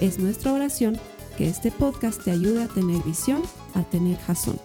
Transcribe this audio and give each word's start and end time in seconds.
Es 0.00 0.18
nuestra 0.18 0.52
oración 0.52 0.98
que 1.38 1.48
este 1.48 1.70
podcast 1.70 2.22
te 2.22 2.30
ayude 2.30 2.64
a 2.64 2.68
tener 2.68 3.02
visión, 3.02 3.42
a 3.74 3.82
tener 3.82 4.18
jazón. 4.18 4.60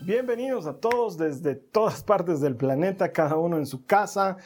Bienvenidos 0.00 0.66
a 0.66 0.74
todos 0.74 1.16
desde 1.16 1.54
todas 1.54 2.02
partes 2.02 2.42
del 2.42 2.54
planeta, 2.54 3.12
cada 3.12 3.36
uno 3.36 3.56
en 3.56 3.64
su 3.64 3.86
casa, 3.86 4.36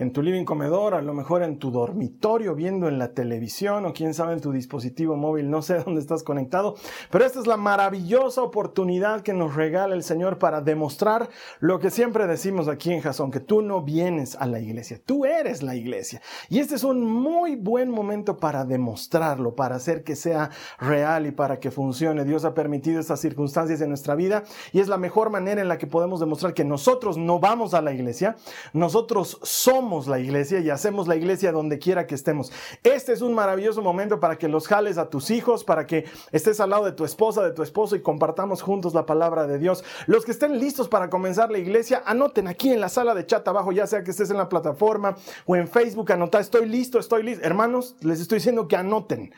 en 0.00 0.14
tu 0.14 0.22
living 0.22 0.46
comedor, 0.46 0.94
a 0.94 1.02
lo 1.02 1.12
mejor 1.12 1.42
en 1.42 1.58
tu 1.58 1.70
dormitorio, 1.70 2.54
viendo 2.54 2.88
en 2.88 2.98
la 2.98 3.12
televisión 3.12 3.84
o 3.84 3.92
quién 3.92 4.14
sabe 4.14 4.32
en 4.32 4.40
tu 4.40 4.50
dispositivo 4.50 5.14
móvil, 5.14 5.50
no 5.50 5.60
sé 5.60 5.74
dónde 5.84 6.00
estás 6.00 6.22
conectado, 6.22 6.74
pero 7.10 7.26
esta 7.26 7.38
es 7.38 7.46
la 7.46 7.58
maravillosa 7.58 8.42
oportunidad 8.42 9.20
que 9.20 9.34
nos 9.34 9.54
regala 9.54 9.94
el 9.94 10.02
Señor 10.02 10.38
para 10.38 10.62
demostrar 10.62 11.28
lo 11.60 11.78
que 11.80 11.90
siempre 11.90 12.26
decimos 12.26 12.66
aquí 12.66 12.94
en 12.94 13.02
Jason, 13.02 13.30
que 13.30 13.40
tú 13.40 13.60
no 13.60 13.82
vienes 13.82 14.36
a 14.36 14.46
la 14.46 14.58
iglesia, 14.58 14.98
tú 15.04 15.26
eres 15.26 15.62
la 15.62 15.74
iglesia. 15.74 16.22
Y 16.48 16.60
este 16.60 16.76
es 16.76 16.84
un 16.84 17.04
muy 17.04 17.56
buen 17.56 17.90
momento 17.90 18.38
para 18.38 18.64
demostrarlo, 18.64 19.54
para 19.54 19.76
hacer 19.76 20.02
que 20.02 20.16
sea 20.16 20.48
real 20.78 21.26
y 21.26 21.30
para 21.30 21.60
que 21.60 21.70
funcione. 21.70 22.24
Dios 22.24 22.46
ha 22.46 22.54
permitido 22.54 23.00
estas 23.00 23.20
circunstancias 23.20 23.82
en 23.82 23.90
nuestra 23.90 24.14
vida 24.14 24.44
y 24.72 24.80
es 24.80 24.88
la 24.88 24.96
mejor 24.96 25.28
manera 25.28 25.60
en 25.60 25.68
la 25.68 25.76
que 25.76 25.86
podemos 25.86 26.20
demostrar 26.20 26.54
que 26.54 26.64
nosotros 26.64 27.18
no 27.18 27.38
vamos 27.38 27.74
a 27.74 27.82
la 27.82 27.92
iglesia, 27.92 28.36
nosotros 28.72 29.38
somos 29.42 29.89
la 30.06 30.20
iglesia 30.20 30.60
y 30.60 30.70
hacemos 30.70 31.08
la 31.08 31.16
iglesia 31.16 31.50
donde 31.50 31.78
quiera 31.78 32.06
que 32.06 32.14
estemos. 32.14 32.52
Este 32.84 33.12
es 33.12 33.22
un 33.22 33.34
maravilloso 33.34 33.82
momento 33.82 34.20
para 34.20 34.38
que 34.38 34.48
los 34.48 34.68
jales 34.68 34.98
a 34.98 35.10
tus 35.10 35.30
hijos, 35.30 35.64
para 35.64 35.86
que 35.86 36.04
estés 36.30 36.60
al 36.60 36.70
lado 36.70 36.84
de 36.84 36.92
tu 36.92 37.04
esposa, 37.04 37.42
de 37.42 37.52
tu 37.52 37.62
esposo 37.62 37.96
y 37.96 38.02
compartamos 38.02 38.62
juntos 38.62 38.94
la 38.94 39.04
palabra 39.04 39.46
de 39.46 39.58
Dios. 39.58 39.84
Los 40.06 40.24
que 40.24 40.30
estén 40.30 40.60
listos 40.60 40.88
para 40.88 41.10
comenzar 41.10 41.50
la 41.50 41.58
iglesia, 41.58 42.02
anoten 42.06 42.46
aquí 42.46 42.72
en 42.72 42.80
la 42.80 42.88
sala 42.88 43.14
de 43.14 43.26
chat 43.26 43.46
abajo, 43.48 43.72
ya 43.72 43.86
sea 43.86 44.04
que 44.04 44.12
estés 44.12 44.30
en 44.30 44.36
la 44.36 44.48
plataforma 44.48 45.16
o 45.46 45.56
en 45.56 45.66
Facebook, 45.66 46.12
anota, 46.12 46.38
estoy 46.38 46.68
listo, 46.68 46.98
estoy 46.98 47.24
listo. 47.24 47.44
Hermanos, 47.44 47.96
les 48.00 48.20
estoy 48.20 48.38
diciendo 48.38 48.68
que 48.68 48.76
anoten. 48.76 49.32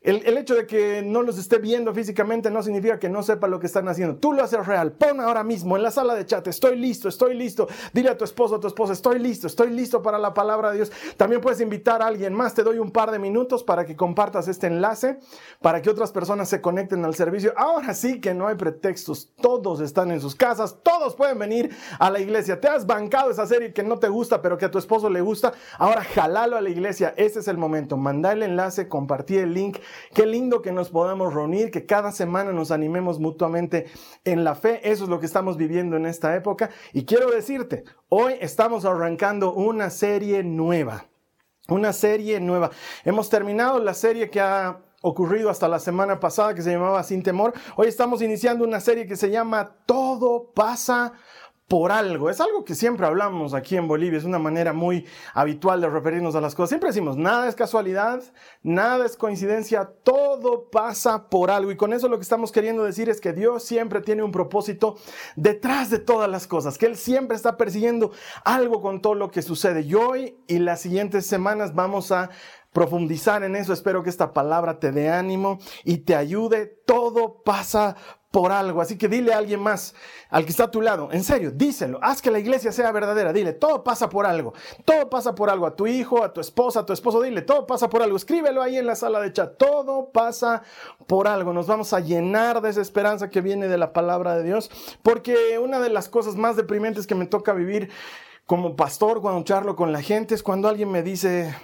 El, 0.00 0.38
hecho 0.38 0.54
de 0.54 0.64
que 0.64 1.02
no 1.02 1.22
los 1.22 1.38
esté 1.38 1.58
viendo 1.58 1.92
físicamente 1.92 2.52
no 2.52 2.62
significa 2.62 3.00
que 3.00 3.08
no 3.08 3.24
sepa 3.24 3.48
lo 3.48 3.58
que 3.58 3.66
están 3.66 3.88
haciendo. 3.88 4.16
Tú 4.16 4.32
lo 4.32 4.44
haces 4.44 4.64
real. 4.64 4.92
Pon 4.92 5.20
ahora 5.20 5.42
mismo 5.42 5.76
en 5.76 5.82
la 5.82 5.90
sala 5.90 6.14
de 6.14 6.24
chat, 6.24 6.46
estoy 6.46 6.76
listo, 6.76 7.08
estoy 7.08 7.34
listo. 7.34 7.66
Dile 7.92 8.10
a 8.10 8.16
tu 8.16 8.24
esposo, 8.24 8.56
a 8.56 8.60
tu 8.60 8.68
esposa, 8.68 8.92
estoy 8.92 9.18
listo, 9.18 9.48
estoy 9.48 9.70
listo 9.70 10.00
para 10.00 10.18
la 10.18 10.34
palabra 10.34 10.70
de 10.70 10.76
Dios. 10.76 10.92
También 11.16 11.40
puedes 11.40 11.60
invitar 11.60 12.00
a 12.00 12.06
alguien 12.06 12.32
más. 12.32 12.54
Te 12.54 12.62
doy 12.62 12.78
un 12.78 12.92
par 12.92 13.10
de 13.10 13.18
minutos 13.18 13.64
para 13.64 13.84
que 13.84 13.96
compartas 13.96 14.46
este 14.46 14.68
enlace, 14.68 15.18
para 15.60 15.82
que 15.82 15.90
otras 15.90 16.12
personas 16.12 16.48
se 16.48 16.60
conecten 16.60 17.04
al 17.04 17.16
servicio. 17.16 17.52
Ahora 17.56 17.92
sí 17.92 18.20
que 18.20 18.34
no 18.34 18.46
hay 18.46 18.54
pretextos. 18.54 19.32
Todos 19.40 19.80
están 19.80 20.12
en 20.12 20.20
sus 20.20 20.36
casas, 20.36 20.76
todos 20.84 21.16
pueden 21.16 21.40
venir 21.40 21.76
a 21.98 22.08
la 22.08 22.20
iglesia. 22.20 22.60
Te 22.60 22.68
has 22.68 22.86
bancado 22.86 23.32
esa 23.32 23.46
serie 23.46 23.72
que 23.72 23.82
no 23.82 23.98
te 23.98 24.08
gusta, 24.08 24.40
pero 24.42 24.58
que 24.58 24.66
a 24.66 24.70
tu 24.70 24.78
esposo 24.78 25.10
le 25.10 25.22
gusta. 25.22 25.52
Ahora 25.76 26.04
jalalo 26.04 26.56
a 26.56 26.60
la 26.60 26.70
iglesia. 26.70 27.14
Ese 27.16 27.40
es 27.40 27.48
el 27.48 27.58
momento. 27.58 27.96
Manda 27.96 28.30
el 28.30 28.44
enlace, 28.44 28.88
compartir 28.88 29.40
el 29.40 29.54
link 29.54 29.78
Qué 30.14 30.26
lindo 30.26 30.62
que 30.62 30.72
nos 30.72 30.90
podamos 30.90 31.34
reunir, 31.34 31.70
que 31.70 31.86
cada 31.86 32.12
semana 32.12 32.52
nos 32.52 32.70
animemos 32.70 33.18
mutuamente 33.18 33.86
en 34.24 34.44
la 34.44 34.54
fe. 34.54 34.80
Eso 34.90 35.04
es 35.04 35.10
lo 35.10 35.20
que 35.20 35.26
estamos 35.26 35.56
viviendo 35.56 35.96
en 35.96 36.06
esta 36.06 36.34
época. 36.34 36.70
Y 36.92 37.04
quiero 37.04 37.30
decirte, 37.30 37.84
hoy 38.08 38.34
estamos 38.40 38.84
arrancando 38.84 39.52
una 39.52 39.90
serie 39.90 40.42
nueva. 40.42 41.06
Una 41.68 41.92
serie 41.92 42.40
nueva. 42.40 42.70
Hemos 43.04 43.28
terminado 43.28 43.78
la 43.78 43.94
serie 43.94 44.30
que 44.30 44.40
ha 44.40 44.80
ocurrido 45.02 45.50
hasta 45.50 45.68
la 45.68 45.78
semana 45.78 46.18
pasada 46.18 46.54
que 46.54 46.62
se 46.62 46.72
llamaba 46.72 47.02
Sin 47.02 47.22
Temor. 47.22 47.52
Hoy 47.76 47.88
estamos 47.88 48.22
iniciando 48.22 48.64
una 48.64 48.80
serie 48.80 49.06
que 49.06 49.16
se 49.16 49.30
llama 49.30 49.76
Todo 49.86 50.50
pasa 50.54 51.12
por 51.68 51.92
algo. 51.92 52.30
Es 52.30 52.40
algo 52.40 52.64
que 52.64 52.74
siempre 52.74 53.06
hablamos 53.06 53.52
aquí 53.52 53.76
en 53.76 53.86
Bolivia, 53.86 54.18
es 54.18 54.24
una 54.24 54.38
manera 54.38 54.72
muy 54.72 55.06
habitual 55.34 55.82
de 55.82 55.90
referirnos 55.90 56.34
a 56.34 56.40
las 56.40 56.54
cosas. 56.54 56.70
Siempre 56.70 56.88
decimos, 56.88 57.18
nada 57.18 57.46
es 57.46 57.54
casualidad, 57.54 58.22
nada 58.62 59.04
es 59.04 59.16
coincidencia, 59.16 59.84
todo 60.02 60.70
pasa 60.70 61.28
por 61.28 61.50
algo. 61.50 61.70
Y 61.70 61.76
con 61.76 61.92
eso 61.92 62.08
lo 62.08 62.16
que 62.16 62.22
estamos 62.22 62.52
queriendo 62.52 62.84
decir 62.84 63.10
es 63.10 63.20
que 63.20 63.34
Dios 63.34 63.62
siempre 63.64 64.00
tiene 64.00 64.22
un 64.22 64.32
propósito 64.32 64.96
detrás 65.36 65.90
de 65.90 65.98
todas 65.98 66.30
las 66.30 66.46
cosas, 66.46 66.78
que 66.78 66.86
Él 66.86 66.96
siempre 66.96 67.36
está 67.36 67.58
persiguiendo 67.58 68.12
algo 68.44 68.80
con 68.80 69.02
todo 69.02 69.14
lo 69.14 69.30
que 69.30 69.42
sucede. 69.42 69.82
Y 69.82 69.94
hoy 69.94 70.38
y 70.46 70.58
las 70.60 70.80
siguientes 70.80 71.26
semanas 71.26 71.74
vamos 71.74 72.12
a 72.12 72.30
profundizar 72.72 73.42
en 73.42 73.56
eso. 73.56 73.72
Espero 73.72 74.02
que 74.02 74.10
esta 74.10 74.32
palabra 74.32 74.78
te 74.78 74.92
dé 74.92 75.10
ánimo 75.10 75.58
y 75.84 75.98
te 75.98 76.14
ayude. 76.14 76.66
Todo 76.86 77.42
pasa 77.42 77.96
por 78.30 78.52
algo. 78.52 78.80
Así 78.80 78.98
que 78.98 79.08
dile 79.08 79.32
a 79.32 79.38
alguien 79.38 79.60
más, 79.60 79.94
al 80.30 80.44
que 80.44 80.50
está 80.50 80.64
a 80.64 80.70
tu 80.70 80.82
lado, 80.82 81.08
en 81.12 81.24
serio, 81.24 81.50
díselo, 81.50 81.98
haz 82.02 82.20
que 82.20 82.30
la 82.30 82.38
iglesia 82.38 82.72
sea 82.72 82.92
verdadera, 82.92 83.32
dile, 83.32 83.52
todo 83.52 83.82
pasa 83.82 84.08
por 84.08 84.26
algo, 84.26 84.52
todo 84.84 85.08
pasa 85.08 85.34
por 85.34 85.50
algo, 85.50 85.66
a 85.66 85.74
tu 85.74 85.86
hijo, 85.86 86.22
a 86.22 86.32
tu 86.32 86.40
esposa, 86.40 86.80
a 86.80 86.86
tu 86.86 86.92
esposo, 86.92 87.22
dile, 87.22 87.42
todo 87.42 87.66
pasa 87.66 87.88
por 87.88 88.02
algo, 88.02 88.16
escríbelo 88.16 88.62
ahí 88.62 88.76
en 88.76 88.86
la 88.86 88.96
sala 88.96 89.20
de 89.20 89.32
chat, 89.32 89.56
todo 89.56 90.10
pasa 90.10 90.62
por 91.06 91.28
algo, 91.28 91.52
nos 91.52 91.66
vamos 91.66 91.92
a 91.92 92.00
llenar 92.00 92.60
de 92.60 92.70
esa 92.70 92.82
esperanza 92.82 93.30
que 93.30 93.40
viene 93.40 93.68
de 93.68 93.78
la 93.78 93.92
palabra 93.92 94.36
de 94.36 94.44
Dios, 94.44 94.70
porque 95.02 95.58
una 95.58 95.80
de 95.80 95.88
las 95.88 96.08
cosas 96.08 96.36
más 96.36 96.56
deprimentes 96.56 97.06
que 97.06 97.14
me 97.14 97.26
toca 97.26 97.52
vivir 97.54 97.90
como 98.44 98.76
pastor 98.76 99.20
cuando 99.20 99.42
charlo 99.44 99.76
con 99.76 99.92
la 99.92 100.02
gente 100.02 100.34
es 100.34 100.42
cuando 100.42 100.68
alguien 100.68 100.90
me 100.90 101.02
dice, 101.02 101.54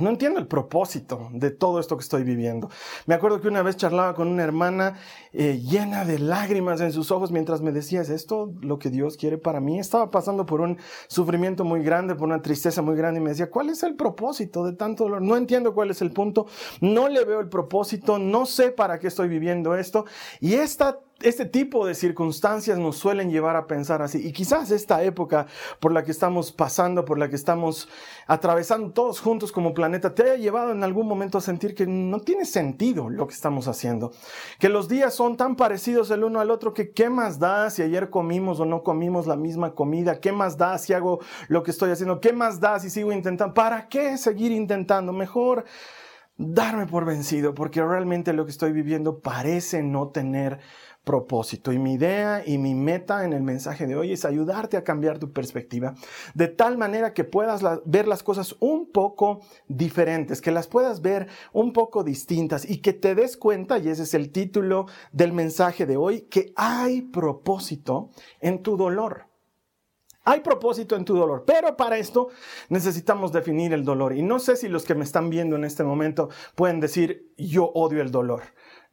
no 0.00 0.10
entiendo 0.10 0.40
el 0.40 0.48
propósito 0.48 1.28
de 1.32 1.50
todo 1.50 1.78
esto 1.78 1.96
que 1.96 2.02
estoy 2.02 2.24
viviendo. 2.24 2.68
Me 3.06 3.14
acuerdo 3.14 3.40
que 3.40 3.46
una 3.46 3.62
vez 3.62 3.76
charlaba 3.76 4.14
con 4.14 4.26
una 4.26 4.42
hermana 4.42 4.98
eh, 5.32 5.60
llena 5.60 6.04
de 6.04 6.18
lágrimas 6.18 6.80
en 6.80 6.90
sus 6.90 7.12
ojos 7.12 7.30
mientras 7.30 7.60
me 7.60 7.70
decía, 7.70 8.00
¿es 8.00 8.08
esto 8.08 8.52
lo 8.60 8.80
que 8.80 8.90
Dios 8.90 9.16
quiere 9.16 9.38
para 9.38 9.60
mí? 9.60 9.78
Estaba 9.78 10.10
pasando 10.10 10.46
por 10.46 10.60
un 10.60 10.78
sufrimiento 11.06 11.64
muy 11.64 11.82
grande, 11.82 12.16
por 12.16 12.26
una 12.26 12.42
tristeza 12.42 12.82
muy 12.82 12.96
grande 12.96 13.20
y 13.20 13.22
me 13.22 13.30
decía, 13.30 13.50
¿cuál 13.50 13.70
es 13.70 13.84
el 13.84 13.94
propósito 13.94 14.64
de 14.64 14.72
tanto 14.72 15.04
dolor? 15.04 15.22
No 15.22 15.36
entiendo 15.36 15.74
cuál 15.74 15.90
es 15.90 16.02
el 16.02 16.10
punto, 16.10 16.46
no 16.80 17.08
le 17.08 17.24
veo 17.24 17.38
el 17.38 17.48
propósito, 17.48 18.18
no 18.18 18.46
sé 18.46 18.72
para 18.72 18.98
qué 18.98 19.06
estoy 19.06 19.28
viviendo 19.28 19.76
esto. 19.76 20.06
Y 20.40 20.54
esta 20.54 20.98
este 21.20 21.46
tipo 21.46 21.86
de 21.86 21.94
circunstancias 21.94 22.78
nos 22.78 22.96
suelen 22.96 23.30
llevar 23.30 23.56
a 23.56 23.66
pensar 23.66 24.02
así. 24.02 24.26
Y 24.26 24.32
quizás 24.32 24.70
esta 24.70 25.02
época 25.02 25.46
por 25.80 25.92
la 25.92 26.02
que 26.02 26.10
estamos 26.10 26.52
pasando, 26.52 27.04
por 27.04 27.18
la 27.18 27.30
que 27.30 27.36
estamos 27.36 27.88
atravesando 28.26 28.90
todos 28.92 29.20
juntos 29.20 29.52
como 29.52 29.74
planeta, 29.74 30.14
te 30.14 30.24
haya 30.24 30.36
llevado 30.36 30.72
en 30.72 30.82
algún 30.84 31.06
momento 31.06 31.38
a 31.38 31.40
sentir 31.40 31.74
que 31.74 31.86
no 31.86 32.20
tiene 32.20 32.44
sentido 32.44 33.08
lo 33.08 33.26
que 33.26 33.34
estamos 33.34 33.68
haciendo. 33.68 34.12
Que 34.58 34.68
los 34.68 34.88
días 34.88 35.14
son 35.14 35.36
tan 35.36 35.56
parecidos 35.56 36.10
el 36.10 36.24
uno 36.24 36.40
al 36.40 36.50
otro 36.50 36.74
que 36.74 36.92
qué 36.92 37.08
más 37.08 37.38
da 37.38 37.70
si 37.70 37.82
ayer 37.82 38.10
comimos 38.10 38.60
o 38.60 38.64
no 38.64 38.82
comimos 38.82 39.26
la 39.26 39.36
misma 39.36 39.74
comida. 39.74 40.20
¿Qué 40.20 40.32
más 40.32 40.58
da 40.58 40.78
si 40.78 40.92
hago 40.92 41.20
lo 41.48 41.62
que 41.62 41.70
estoy 41.70 41.90
haciendo? 41.90 42.20
¿Qué 42.20 42.32
más 42.32 42.60
da 42.60 42.78
si 42.80 42.90
sigo 42.90 43.12
intentando? 43.12 43.54
¿Para 43.54 43.88
qué 43.88 44.18
seguir 44.18 44.52
intentando? 44.52 45.12
Mejor 45.12 45.64
darme 46.36 46.86
por 46.86 47.04
vencido 47.04 47.54
porque 47.54 47.82
realmente 47.82 48.32
lo 48.32 48.44
que 48.44 48.50
estoy 48.50 48.72
viviendo 48.72 49.20
parece 49.20 49.82
no 49.82 50.08
tener 50.08 50.58
propósito. 51.04 51.72
Y 51.72 51.78
mi 51.78 51.94
idea 51.94 52.42
y 52.44 52.58
mi 52.58 52.74
meta 52.74 53.24
en 53.24 53.32
el 53.32 53.42
mensaje 53.42 53.86
de 53.86 53.94
hoy 53.94 54.12
es 54.12 54.24
ayudarte 54.24 54.76
a 54.76 54.84
cambiar 54.84 55.18
tu 55.18 55.32
perspectiva 55.32 55.94
de 56.34 56.48
tal 56.48 56.78
manera 56.78 57.12
que 57.12 57.24
puedas 57.24 57.62
ver 57.84 58.08
las 58.08 58.22
cosas 58.22 58.56
un 58.60 58.90
poco 58.90 59.40
diferentes, 59.68 60.40
que 60.40 60.50
las 60.50 60.66
puedas 60.66 61.02
ver 61.02 61.28
un 61.52 61.72
poco 61.72 62.02
distintas 62.02 62.68
y 62.68 62.78
que 62.78 62.92
te 62.92 63.14
des 63.14 63.36
cuenta, 63.36 63.78
y 63.78 63.88
ese 63.88 64.04
es 64.04 64.14
el 64.14 64.32
título 64.32 64.86
del 65.12 65.32
mensaje 65.32 65.86
de 65.86 65.96
hoy, 65.96 66.22
que 66.22 66.52
hay 66.56 67.02
propósito 67.02 68.10
en 68.40 68.62
tu 68.62 68.76
dolor. 68.76 69.26
Hay 70.26 70.40
propósito 70.40 70.96
en 70.96 71.04
tu 71.04 71.14
dolor, 71.14 71.44
pero 71.46 71.76
para 71.76 71.98
esto 71.98 72.28
necesitamos 72.70 73.30
definir 73.30 73.74
el 73.74 73.84
dolor. 73.84 74.16
Y 74.16 74.22
no 74.22 74.38
sé 74.38 74.56
si 74.56 74.68
los 74.68 74.84
que 74.84 74.94
me 74.94 75.04
están 75.04 75.28
viendo 75.28 75.54
en 75.54 75.64
este 75.64 75.84
momento 75.84 76.30
pueden 76.54 76.80
decir, 76.80 77.34
yo 77.36 77.66
odio 77.74 78.00
el 78.00 78.10
dolor. 78.10 78.42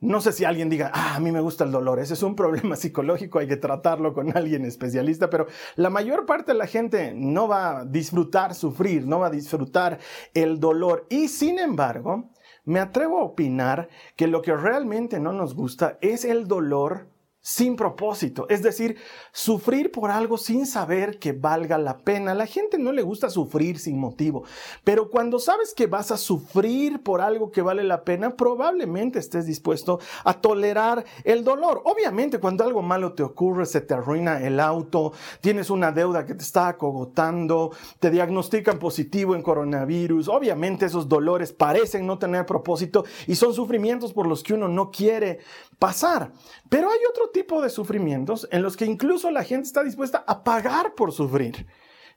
No 0.01 0.19
sé 0.19 0.31
si 0.31 0.45
alguien 0.45 0.67
diga, 0.67 0.89
ah, 0.95 1.15
a 1.15 1.19
mí 1.19 1.31
me 1.31 1.41
gusta 1.41 1.63
el 1.63 1.71
dolor. 1.71 1.99
Ese 1.99 2.15
es 2.15 2.23
un 2.23 2.35
problema 2.41 2.75
psicológico, 2.75 3.37
hay 3.37 3.47
que 3.47 3.55
tratarlo 3.55 4.13
con 4.13 4.35
alguien 4.35 4.65
especialista, 4.65 5.29
pero 5.29 5.45
la 5.75 5.91
mayor 5.91 6.25
parte 6.25 6.53
de 6.53 6.57
la 6.57 6.65
gente 6.65 7.13
no 7.15 7.47
va 7.47 7.79
a 7.79 7.85
disfrutar 7.85 8.55
sufrir, 8.55 9.05
no 9.05 9.19
va 9.19 9.27
a 9.27 9.31
disfrutar 9.31 9.99
el 10.33 10.59
dolor. 10.59 11.05
Y 11.09 11.27
sin 11.27 11.59
embargo, 11.59 12.31
me 12.65 12.79
atrevo 12.79 13.19
a 13.19 13.23
opinar 13.23 13.89
que 14.15 14.25
lo 14.25 14.41
que 14.41 14.55
realmente 14.55 15.19
no 15.19 15.33
nos 15.33 15.53
gusta 15.53 15.99
es 16.01 16.25
el 16.25 16.47
dolor 16.47 17.07
sin 17.41 17.75
propósito, 17.75 18.45
es 18.49 18.61
decir, 18.61 18.97
sufrir 19.31 19.91
por 19.91 20.11
algo 20.11 20.37
sin 20.37 20.67
saber 20.67 21.17
que 21.17 21.31
valga 21.31 21.79
la 21.79 21.97
pena. 21.97 22.35
La 22.35 22.45
gente 22.45 22.77
no 22.77 22.91
le 22.91 23.01
gusta 23.01 23.31
sufrir 23.31 23.79
sin 23.79 23.99
motivo, 23.99 24.43
pero 24.83 25.09
cuando 25.09 25.39
sabes 25.39 25.73
que 25.73 25.87
vas 25.87 26.11
a 26.11 26.17
sufrir 26.17 27.01
por 27.01 27.19
algo 27.19 27.51
que 27.51 27.63
vale 27.63 27.83
la 27.83 28.03
pena, 28.03 28.35
probablemente 28.35 29.17
estés 29.17 29.47
dispuesto 29.47 29.99
a 30.23 30.35
tolerar 30.35 31.03
el 31.23 31.43
dolor. 31.43 31.81
Obviamente, 31.85 32.39
cuando 32.39 32.63
algo 32.63 32.83
malo 32.83 33.13
te 33.13 33.23
ocurre, 33.23 33.65
se 33.65 33.81
te 33.81 33.95
arruina 33.95 34.39
el 34.45 34.59
auto, 34.59 35.13
tienes 35.41 35.71
una 35.71 35.91
deuda 35.91 36.27
que 36.27 36.35
te 36.35 36.43
está 36.43 36.67
acogotando, 36.67 37.71
te 37.99 38.11
diagnostican 38.11 38.77
positivo 38.77 39.35
en 39.35 39.41
coronavirus, 39.41 40.27
obviamente 40.27 40.85
esos 40.85 41.09
dolores 41.09 41.51
parecen 41.51 42.05
no 42.05 42.19
tener 42.19 42.45
propósito 42.45 43.03
y 43.25 43.35
son 43.35 43.53
sufrimientos 43.53 44.13
por 44.13 44.27
los 44.27 44.43
que 44.43 44.53
uno 44.53 44.67
no 44.67 44.91
quiere 44.91 45.39
pasar. 45.79 46.31
Pero 46.69 46.89
hay 46.89 46.99
otro 47.09 47.30
tipo 47.33 47.61
de 47.61 47.69
sufrimientos 47.69 48.47
en 48.51 48.61
los 48.61 48.77
que 48.77 48.85
incluso 48.85 49.31
la 49.31 49.43
gente 49.43 49.67
está 49.67 49.83
dispuesta 49.83 50.23
a 50.27 50.43
pagar 50.43 50.93
por 50.95 51.11
sufrir. 51.11 51.67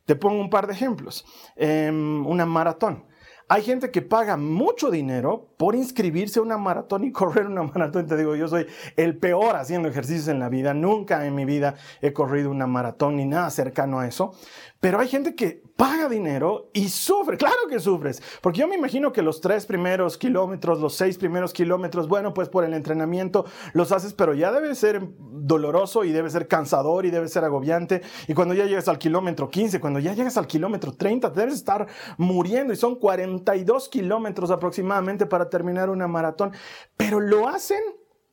Te 0.04 0.16
pongo 0.16 0.40
un 0.40 0.50
par 0.50 0.66
de 0.66 0.74
ejemplos. 0.74 1.24
Em, 1.56 2.26
una 2.26 2.46
maratón. 2.46 3.06
Hay 3.46 3.62
gente 3.62 3.90
que 3.90 4.00
paga 4.00 4.38
mucho 4.38 4.90
dinero 4.90 5.54
por 5.58 5.74
inscribirse 5.74 6.38
a 6.38 6.42
una 6.42 6.56
maratón 6.56 7.04
y 7.04 7.12
correr 7.12 7.46
una 7.46 7.62
maratón. 7.62 8.06
Te 8.06 8.16
digo, 8.16 8.34
yo 8.36 8.48
soy 8.48 8.66
el 8.96 9.18
peor 9.18 9.56
haciendo 9.56 9.88
ejercicios 9.88 10.28
en 10.28 10.38
la 10.38 10.48
vida. 10.48 10.74
Nunca 10.74 11.26
en 11.26 11.34
mi 11.34 11.44
vida 11.44 11.74
he 12.00 12.12
corrido 12.12 12.50
una 12.50 12.66
maratón 12.66 13.16
ni 13.16 13.26
nada 13.26 13.50
cercano 13.50 14.00
a 14.00 14.06
eso. 14.06 14.32
Pero 14.80 14.98
hay 14.98 15.08
gente 15.08 15.34
que 15.34 15.62
paga 15.76 16.08
dinero 16.08 16.70
y 16.72 16.88
sufre. 16.88 17.36
Claro 17.36 17.66
que 17.68 17.80
sufres. 17.80 18.22
Porque 18.40 18.60
yo 18.60 18.68
me 18.68 18.76
imagino 18.76 19.12
que 19.12 19.22
los 19.22 19.40
tres 19.40 19.66
primeros 19.66 20.16
kilómetros, 20.16 20.80
los 20.80 20.94
seis 20.94 21.18
primeros 21.18 21.52
kilómetros, 21.52 22.08
bueno, 22.08 22.32
pues 22.32 22.48
por 22.48 22.64
el 22.64 22.74
entrenamiento 22.74 23.44
los 23.72 23.92
haces, 23.92 24.14
pero 24.14 24.34
ya 24.34 24.52
debe 24.52 24.74
ser 24.74 25.02
doloroso 25.18 26.04
y 26.04 26.12
debe 26.12 26.30
ser 26.30 26.48
cansador 26.48 27.06
y 27.06 27.10
debe 27.10 27.28
ser 27.28 27.44
agobiante. 27.44 28.02
Y 28.28 28.34
cuando 28.34 28.54
ya 28.54 28.66
llegas 28.66 28.88
al 28.88 28.98
kilómetro 28.98 29.50
15, 29.50 29.80
cuando 29.80 29.98
ya 29.98 30.14
llegas 30.14 30.36
al 30.36 30.46
kilómetro 30.46 30.92
30, 30.92 31.30
debes 31.30 31.54
estar 31.54 31.86
muriendo 32.18 32.72
y 32.72 32.76
son 32.76 32.96
42 32.96 33.88
kilómetros 33.88 34.50
aproximadamente 34.50 35.26
para 35.26 35.48
terminar 35.48 35.90
una 35.90 36.06
maratón. 36.06 36.52
Pero 36.96 37.20
lo 37.20 37.48
hacen 37.48 37.80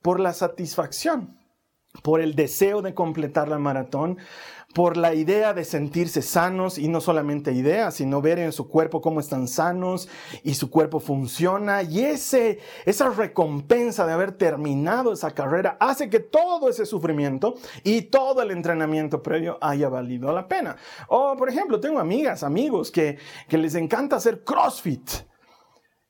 por 0.01 0.19
la 0.19 0.33
satisfacción, 0.33 1.37
por 2.03 2.21
el 2.21 2.35
deseo 2.35 2.81
de 2.81 2.93
completar 2.93 3.47
la 3.47 3.59
maratón 3.59 4.17
por 4.73 4.97
la 4.97 5.13
idea 5.13 5.53
de 5.53 5.65
sentirse 5.65 6.21
sanos 6.21 6.77
y 6.77 6.87
no 6.87 7.01
solamente 7.01 7.51
idea, 7.51 7.91
sino 7.91 8.21
ver 8.21 8.39
en 8.39 8.51
su 8.51 8.67
cuerpo 8.67 9.01
cómo 9.01 9.19
están 9.19 9.47
sanos 9.47 10.07
y 10.43 10.53
su 10.53 10.69
cuerpo 10.69 10.99
funciona 10.99 11.83
y 11.83 12.01
ese, 12.01 12.59
esa 12.85 13.09
recompensa 13.09 14.05
de 14.05 14.13
haber 14.13 14.31
terminado 14.33 15.13
esa 15.13 15.31
carrera 15.31 15.77
hace 15.79 16.09
que 16.09 16.19
todo 16.19 16.69
ese 16.69 16.85
sufrimiento 16.85 17.55
y 17.83 18.03
todo 18.03 18.41
el 18.41 18.51
entrenamiento 18.51 19.21
previo 19.21 19.57
haya 19.61 19.89
valido 19.89 20.31
la 20.31 20.47
pena. 20.47 20.77
O, 21.07 21.35
por 21.35 21.49
ejemplo, 21.49 21.79
tengo 21.79 21.99
amigas, 21.99 22.43
amigos 22.43 22.91
que, 22.91 23.17
que 23.47 23.57
les 23.57 23.75
encanta 23.75 24.15
hacer 24.15 24.43
CrossFit. 24.43 25.09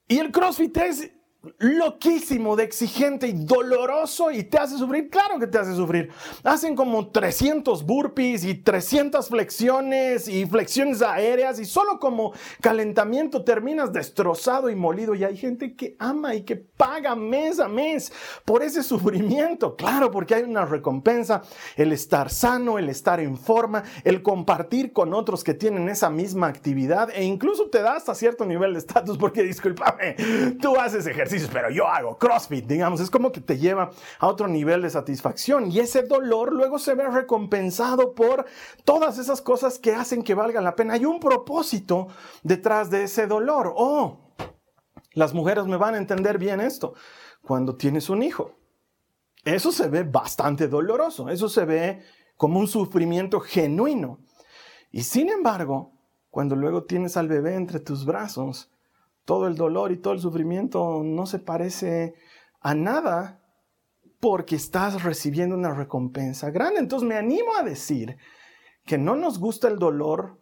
Y 0.08 0.20
el 0.20 0.32
CrossFit 0.32 0.78
es 0.78 1.12
loquísimo, 1.58 2.56
de 2.56 2.64
exigente 2.64 3.28
y 3.28 3.34
doloroso 3.34 4.30
y 4.30 4.44
te 4.44 4.60
hace 4.60 4.78
sufrir, 4.78 5.10
claro 5.10 5.40
que 5.40 5.48
te 5.48 5.58
hace 5.58 5.74
sufrir. 5.76 6.12
Hacen 6.44 6.76
como 6.76 7.10
300 7.10 7.84
burpees 7.84 8.44
y 8.46 8.56
300 8.56 9.28
flexiones 9.28 10.28
y 10.28 10.46
flexiones 10.46 11.02
aéreas 11.02 11.60
y 11.60 11.66
solo 11.66 12.00
como 12.00 12.34
calentamiento 12.62 13.44
terminas 13.44 13.92
destrozado 13.92 14.70
y 14.70 14.76
molido 14.76 15.16
y 15.16 15.24
hay 15.24 15.36
gente 15.36 15.76
que 15.76 15.96
ama 15.98 16.36
y 16.36 16.44
que 16.44 16.58
paga 16.58 17.16
mes 17.16 17.60
a 17.60 17.68
mes 17.68 18.12
por 18.46 18.62
ese 18.62 18.84
sufrimiento. 18.84 19.76
Claro, 19.76 20.12
porque 20.12 20.36
hay 20.36 20.44
una 20.44 20.66
recompensa, 20.66 21.42
el 21.76 21.92
estar 21.92 22.30
sano, 22.30 22.78
el 22.78 22.88
estar 22.88 23.20
en 23.20 23.36
forma, 23.36 23.84
el 24.04 24.22
compartir 24.22 24.94
con 24.94 25.14
otros 25.16 25.44
que 25.44 25.56
tienen 25.56 25.90
esa 25.90 26.12
misma 26.12 26.48
actividad 26.48 27.10
e 27.10 27.24
incluso 27.24 27.70
te 27.70 27.82
da 27.82 27.96
hasta 27.96 28.14
cierto 28.14 28.46
nivel 28.46 28.74
de 28.74 28.80
estatus 28.80 29.18
porque 29.18 29.42
discúlpame, 29.42 30.16
tú 30.62 30.76
haces 30.80 31.08
ejercicio 31.08 31.31
pero 31.52 31.70
yo 31.70 31.88
hago 31.88 32.18
CrossFit, 32.18 32.66
digamos, 32.66 33.00
es 33.00 33.10
como 33.10 33.32
que 33.32 33.42
te 33.42 33.58
lleva 33.58 33.92
a 34.20 34.28
otro 34.28 34.48
nivel 34.48 34.82
de 34.82 34.90
satisfacción 34.90 35.72
y 35.72 35.80
ese 35.80 36.04
dolor 36.04 36.54
luego 36.54 36.80
se 36.80 36.96
ve 36.96 37.08
recompensado 37.10 38.14
por 38.14 38.46
todas 38.84 39.18
esas 39.18 39.42
cosas 39.42 39.80
que 39.80 39.94
hacen 39.94 40.24
que 40.24 40.34
valgan 40.34 40.64
la 40.64 40.76
pena. 40.76 40.94
Hay 40.94 41.06
un 41.06 41.20
propósito 41.20 42.08
detrás 42.44 42.90
de 42.90 43.04
ese 43.04 43.28
dolor. 43.28 43.74
Oh, 43.76 44.20
las 45.14 45.34
mujeres 45.34 45.66
me 45.66 45.78
van 45.78 45.96
a 45.96 45.98
entender 45.98 46.38
bien 46.38 46.60
esto. 46.60 46.94
Cuando 47.42 47.76
tienes 47.76 48.10
un 48.10 48.24
hijo, 48.24 48.56
eso 49.44 49.72
se 49.72 49.88
ve 49.88 50.04
bastante 50.04 50.68
doloroso, 50.68 51.30
eso 51.30 51.50
se 51.50 51.66
ve 51.66 52.04
como 52.38 52.60
un 52.60 52.68
sufrimiento 52.68 53.40
genuino. 53.40 54.20
Y 54.92 55.04
sin 55.04 55.30
embargo, 55.30 55.94
cuando 56.30 56.56
luego 56.56 56.84
tienes 56.84 57.18
al 57.18 57.28
bebé 57.28 57.56
entre 57.56 57.80
tus 57.80 58.06
brazos, 58.06 58.72
todo 59.26 59.48
el 59.48 59.56
dolor 59.56 59.92
y 59.92 59.98
todo 59.98 60.14
el 60.14 60.20
sufrimiento 60.20 61.02
no 61.04 61.26
se 61.26 61.40
parece 61.40 62.16
a 62.60 62.76
nada 62.76 63.42
porque 64.20 64.56
estás 64.56 65.04
recibiendo 65.04 65.56
una 65.56 65.74
recompensa 65.74 66.52
grande. 66.52 66.80
Entonces 66.80 67.08
me 67.08 67.16
animo 67.16 67.56
a 67.56 67.64
decir 67.64 68.18
que 68.86 68.98
no 68.98 69.16
nos 69.16 69.40
gusta 69.40 69.68
el 69.68 69.80
dolor 69.80 70.40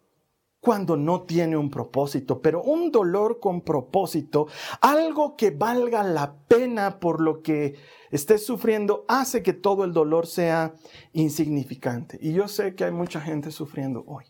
cuando 0.60 0.96
no 0.96 1.22
tiene 1.22 1.56
un 1.56 1.70
propósito, 1.70 2.42
pero 2.42 2.62
un 2.62 2.92
dolor 2.92 3.40
con 3.40 3.62
propósito, 3.62 4.46
algo 4.82 5.34
que 5.34 5.50
valga 5.50 6.02
la 6.02 6.34
pena 6.48 7.00
por 7.00 7.22
lo 7.22 7.40
que 7.40 7.76
estés 8.10 8.44
sufriendo, 8.44 9.06
hace 9.08 9.42
que 9.42 9.54
todo 9.54 9.84
el 9.84 9.94
dolor 9.94 10.26
sea 10.26 10.74
insignificante. 11.14 12.18
Y 12.20 12.34
yo 12.34 12.46
sé 12.46 12.74
que 12.74 12.84
hay 12.84 12.92
mucha 12.92 13.22
gente 13.22 13.50
sufriendo 13.50 14.04
hoy. 14.06 14.26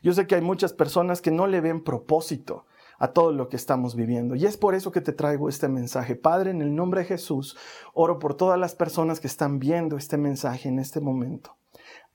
Yo 0.00 0.12
sé 0.12 0.28
que 0.28 0.36
hay 0.36 0.42
muchas 0.42 0.72
personas 0.72 1.20
que 1.20 1.32
no 1.32 1.48
le 1.48 1.60
ven 1.60 1.82
propósito 1.82 2.64
a 2.98 3.08
todo 3.08 3.32
lo 3.32 3.48
que 3.48 3.56
estamos 3.56 3.94
viviendo. 3.94 4.34
Y 4.34 4.44
es 4.44 4.56
por 4.56 4.74
eso 4.74 4.90
que 4.90 5.00
te 5.00 5.12
traigo 5.12 5.48
este 5.48 5.68
mensaje. 5.68 6.16
Padre, 6.16 6.50
en 6.50 6.60
el 6.60 6.74
nombre 6.74 7.02
de 7.02 7.06
Jesús, 7.06 7.56
oro 7.94 8.18
por 8.18 8.34
todas 8.34 8.58
las 8.58 8.74
personas 8.74 9.20
que 9.20 9.28
están 9.28 9.58
viendo 9.58 9.96
este 9.96 10.16
mensaje 10.16 10.68
en 10.68 10.78
este 10.78 11.00
momento. 11.00 11.56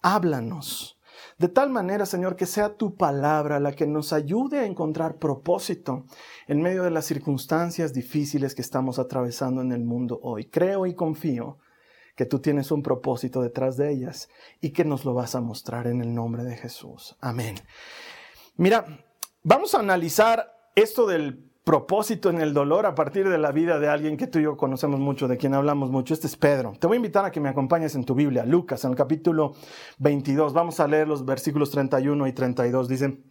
Háblanos. 0.01 0.99
De 1.37 1.47
tal 1.47 1.69
manera, 1.69 2.05
Señor, 2.05 2.35
que 2.35 2.45
sea 2.45 2.75
tu 2.75 2.95
palabra 2.95 3.59
la 3.59 3.73
que 3.73 3.87
nos 3.87 4.13
ayude 4.13 4.59
a 4.59 4.65
encontrar 4.65 5.17
propósito 5.17 6.05
en 6.47 6.61
medio 6.61 6.83
de 6.83 6.91
las 6.91 7.05
circunstancias 7.05 7.93
difíciles 7.93 8.55
que 8.55 8.61
estamos 8.61 8.99
atravesando 8.99 9.61
en 9.61 9.71
el 9.71 9.83
mundo 9.83 10.19
hoy. 10.21 10.45
Creo 10.45 10.85
y 10.85 10.93
confío 10.93 11.59
que 12.15 12.25
tú 12.25 12.39
tienes 12.39 12.71
un 12.71 12.83
propósito 12.83 13.41
detrás 13.41 13.77
de 13.77 13.91
ellas 13.91 14.29
y 14.61 14.71
que 14.71 14.85
nos 14.85 15.05
lo 15.05 15.13
vas 15.13 15.35
a 15.35 15.41
mostrar 15.41 15.87
en 15.87 16.01
el 16.01 16.13
nombre 16.13 16.43
de 16.43 16.55
Jesús. 16.55 17.15
Amén. 17.19 17.55
Mira, 18.55 18.85
vamos 19.41 19.73
a 19.73 19.79
analizar 19.79 20.52
esto 20.75 21.05
del 21.05 21.51
propósito 21.63 22.29
en 22.29 22.41
el 22.41 22.53
dolor 22.53 22.85
a 22.85 22.95
partir 22.95 23.29
de 23.29 23.37
la 23.37 23.51
vida 23.51 23.79
de 23.79 23.87
alguien 23.87 24.17
que 24.17 24.27
tú 24.27 24.39
y 24.39 24.43
yo 24.43 24.57
conocemos 24.57 24.99
mucho, 24.99 25.27
de 25.27 25.37
quien 25.37 25.53
hablamos 25.53 25.89
mucho. 25.91 26.13
Este 26.13 26.27
es 26.27 26.35
Pedro. 26.35 26.73
Te 26.79 26.87
voy 26.87 26.95
a 26.95 26.97
invitar 26.97 27.23
a 27.23 27.31
que 27.31 27.39
me 27.39 27.49
acompañes 27.49 27.95
en 27.95 28.03
tu 28.03 28.15
Biblia, 28.15 28.45
Lucas, 28.45 28.83
en 28.83 28.91
el 28.91 28.97
capítulo 28.97 29.53
22. 29.99 30.53
Vamos 30.53 30.79
a 30.79 30.87
leer 30.87 31.07
los 31.07 31.25
versículos 31.25 31.71
31 31.71 32.27
y 32.27 32.33
32. 32.33 32.87
Dicen, 32.89 33.23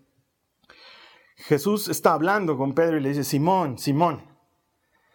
Jesús 1.36 1.88
está 1.88 2.14
hablando 2.14 2.56
con 2.56 2.74
Pedro 2.74 2.96
y 2.96 3.00
le 3.00 3.10
dice, 3.10 3.24
Simón, 3.24 3.78
Simón, 3.78 4.22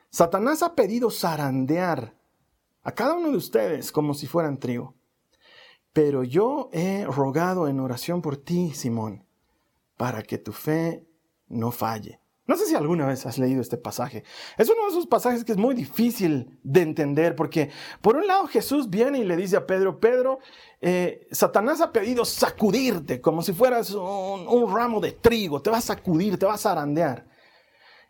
Satanás 0.10 0.62
ha 0.62 0.76
pedido 0.76 1.10
zarandear 1.10 2.16
a 2.84 2.92
cada 2.92 3.16
uno 3.16 3.32
de 3.32 3.38
ustedes 3.38 3.92
como 3.92 4.14
si 4.14 4.28
fueran 4.28 4.60
trigo. 4.60 4.96
Pero 5.92 6.24
yo 6.24 6.70
he 6.72 7.06
rogado 7.06 7.68
en 7.68 7.80
oración 7.80 8.22
por 8.22 8.38
ti, 8.38 8.72
Simón, 8.74 9.26
para 9.98 10.22
que 10.22 10.38
tu 10.38 10.52
fe 10.52 11.07
no 11.48 11.72
falle. 11.72 12.22
No 12.48 12.56
sé 12.56 12.66
si 12.66 12.76
alguna 12.76 13.06
vez 13.06 13.26
has 13.26 13.38
leído 13.38 13.62
este 13.62 13.76
pasaje. 13.76 14.24
Es 14.58 14.70
uno 14.70 14.84
de 14.84 14.92
esos 14.92 15.06
pasajes 15.06 15.44
que 15.44 15.52
es 15.52 15.58
muy 15.58 15.76
difícil 15.76 16.58
de 16.64 16.82
entender 16.82 17.36
porque 17.36 17.70
por 18.02 18.16
un 18.16 18.26
lado 18.26 18.48
Jesús 18.48 18.90
viene 18.90 19.20
y 19.20 19.26
le 19.26 19.36
dice 19.36 19.58
a 19.58 19.68
Pedro, 19.68 20.00
Pedro, 20.00 20.40
eh, 20.80 21.28
Satanás 21.32 21.82
ha 21.82 21.92
pedido 21.92 22.24
sacudirte 22.24 23.20
como 23.20 23.42
si 23.42 23.52
fueras 23.52 23.92
un, 23.92 24.74
ramo 24.74 25.02
de 25.02 25.12
trigo, 25.12 25.62
te 25.62 25.70
va 25.70 25.78
a 25.78 25.82
sacudir, 25.82 26.40
te 26.40 26.46
va 26.46 26.54
a 26.54 26.58
zarandear. 26.58 27.28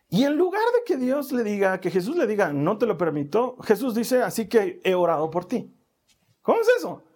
Y 0.08 0.24
en 0.24 0.38
lugar 0.38 0.62
de 0.75 0.84
que 0.86 0.98
Dios 0.98 1.32
le 1.32 1.44
diga, 1.44 1.82
que 1.82 1.89
Jesús 1.89 2.15
le 2.15 2.27
diga, 2.27 2.53
no 2.53 2.77
te 2.77 2.86
lo 2.86 2.96
permito, 2.96 3.58
Jesús 3.63 3.96
dice, 3.96 4.22
así 4.22 4.48
que 4.48 4.79
he 4.84 4.94
orado 4.94 5.32
por 5.32 5.46
ti. 5.46 5.74
¿Cómo 6.44 6.62
es 6.62 6.67
eso? 6.77 7.07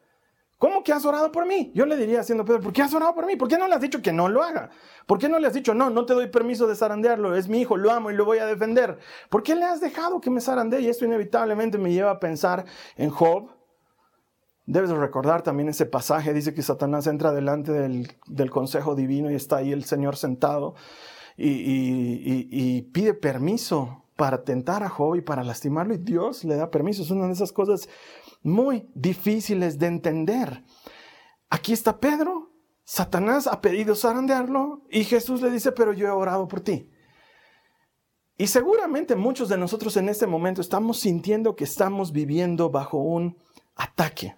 ¿Cómo 0.62 0.84
que 0.84 0.94
has 0.94 1.04
orado 1.06 1.32
por 1.32 1.48
mí? 1.48 1.72
Yo 1.74 1.88
le 1.88 1.98
diría 1.98 2.20
haciendo 2.20 2.46
Pedro, 2.46 2.62
¿por 2.62 2.72
qué 2.72 2.84
has 2.84 2.94
orado 2.94 3.16
por 3.16 3.26
mí? 3.26 3.36
¿Por 3.36 3.48
qué 3.48 3.58
no 3.58 3.68
le 3.68 3.74
has 3.74 3.82
dicho 3.82 4.00
que 4.00 4.14
no 4.14 4.30
lo 4.30 4.44
haga? 4.44 4.70
¿Por 5.08 5.18
qué 5.18 5.28
no 5.28 5.40
le 5.40 5.48
has 5.48 5.56
dicho, 5.56 5.74
no, 5.74 5.90
no 5.90 6.06
te 6.06 6.14
doy 6.14 6.28
permiso 6.28 6.68
de 6.68 6.76
zarandearlo? 6.76 7.36
Es 7.36 7.50
mi 7.50 7.62
hijo, 7.62 7.78
lo 7.78 7.92
amo 7.92 8.12
y 8.12 8.14
lo 8.14 8.26
voy 8.26 8.38
a 8.38 8.46
defender. 8.46 9.00
¿Por 9.32 9.42
qué 9.42 9.56
le 9.56 9.66
has 9.66 9.82
dejado 9.82 10.22
que 10.22 10.30
me 10.30 10.40
zarandee? 10.40 10.82
Y 10.82 10.88
esto 10.88 11.04
inevitablemente 11.04 11.80
me 11.80 11.92
lleva 11.92 12.12
a 12.12 12.20
pensar 12.20 12.64
en 12.96 13.10
Job. 13.10 13.50
Debes 14.68 14.92
recordar 14.92 15.42
también 15.42 15.68
ese 15.68 15.88
pasaje, 15.88 16.32
dice 16.32 16.54
que 16.54 16.62
Satanás 16.62 17.08
entra 17.08 17.32
delante 17.32 17.72
del, 17.72 18.52
consejo 18.52 18.94
divino 18.94 19.32
y 19.32 19.34
está 19.34 19.58
ahí 19.58 19.72
el 19.72 19.86
Señor 19.86 20.16
sentado 20.16 20.76
y 21.38 22.84
pide 22.84 23.16
permiso 23.16 24.02
para 24.22 24.44
tentar 24.44 24.84
a 24.84 24.90
Job 24.90 25.16
y 25.16 25.22
para 25.22 25.44
lastimarlo 25.44 25.96
y 25.96 25.98
Dios 25.98 26.44
le 26.44 26.56
da 26.56 26.70
permiso. 26.70 27.02
Es 27.02 27.10
una 27.10 27.26
de 27.26 27.34
esas 27.34 27.52
cosas 27.52 27.90
muy 28.42 28.90
difíciles 28.94 29.80
de 29.80 29.88
entender. 29.88 30.64
Aquí 31.50 31.74
está 31.74 32.00
Pedro, 32.00 32.52
Satanás 32.84 33.48
ha 33.48 33.62
pedido 33.62 33.96
zarandearlo 33.96 34.84
y 34.90 35.04
Jesús 35.04 35.42
le 35.42 35.50
dice, 35.50 35.72
pero 35.72 35.94
yo 35.94 36.08
he 36.08 36.12
orado 36.12 36.48
por 36.48 36.62
ti. 36.62 36.90
Y 38.38 38.48
seguramente 38.48 39.16
muchos 39.16 39.50
de 39.50 39.58
nosotros 39.58 39.96
en 39.98 40.10
este 40.10 40.26
momento 40.26 40.62
estamos 40.62 41.00
sintiendo 41.00 41.56
que 41.56 41.64
estamos 41.64 42.12
viviendo 42.12 42.70
bajo 42.70 42.98
un 42.98 43.38
ataque. 43.76 44.36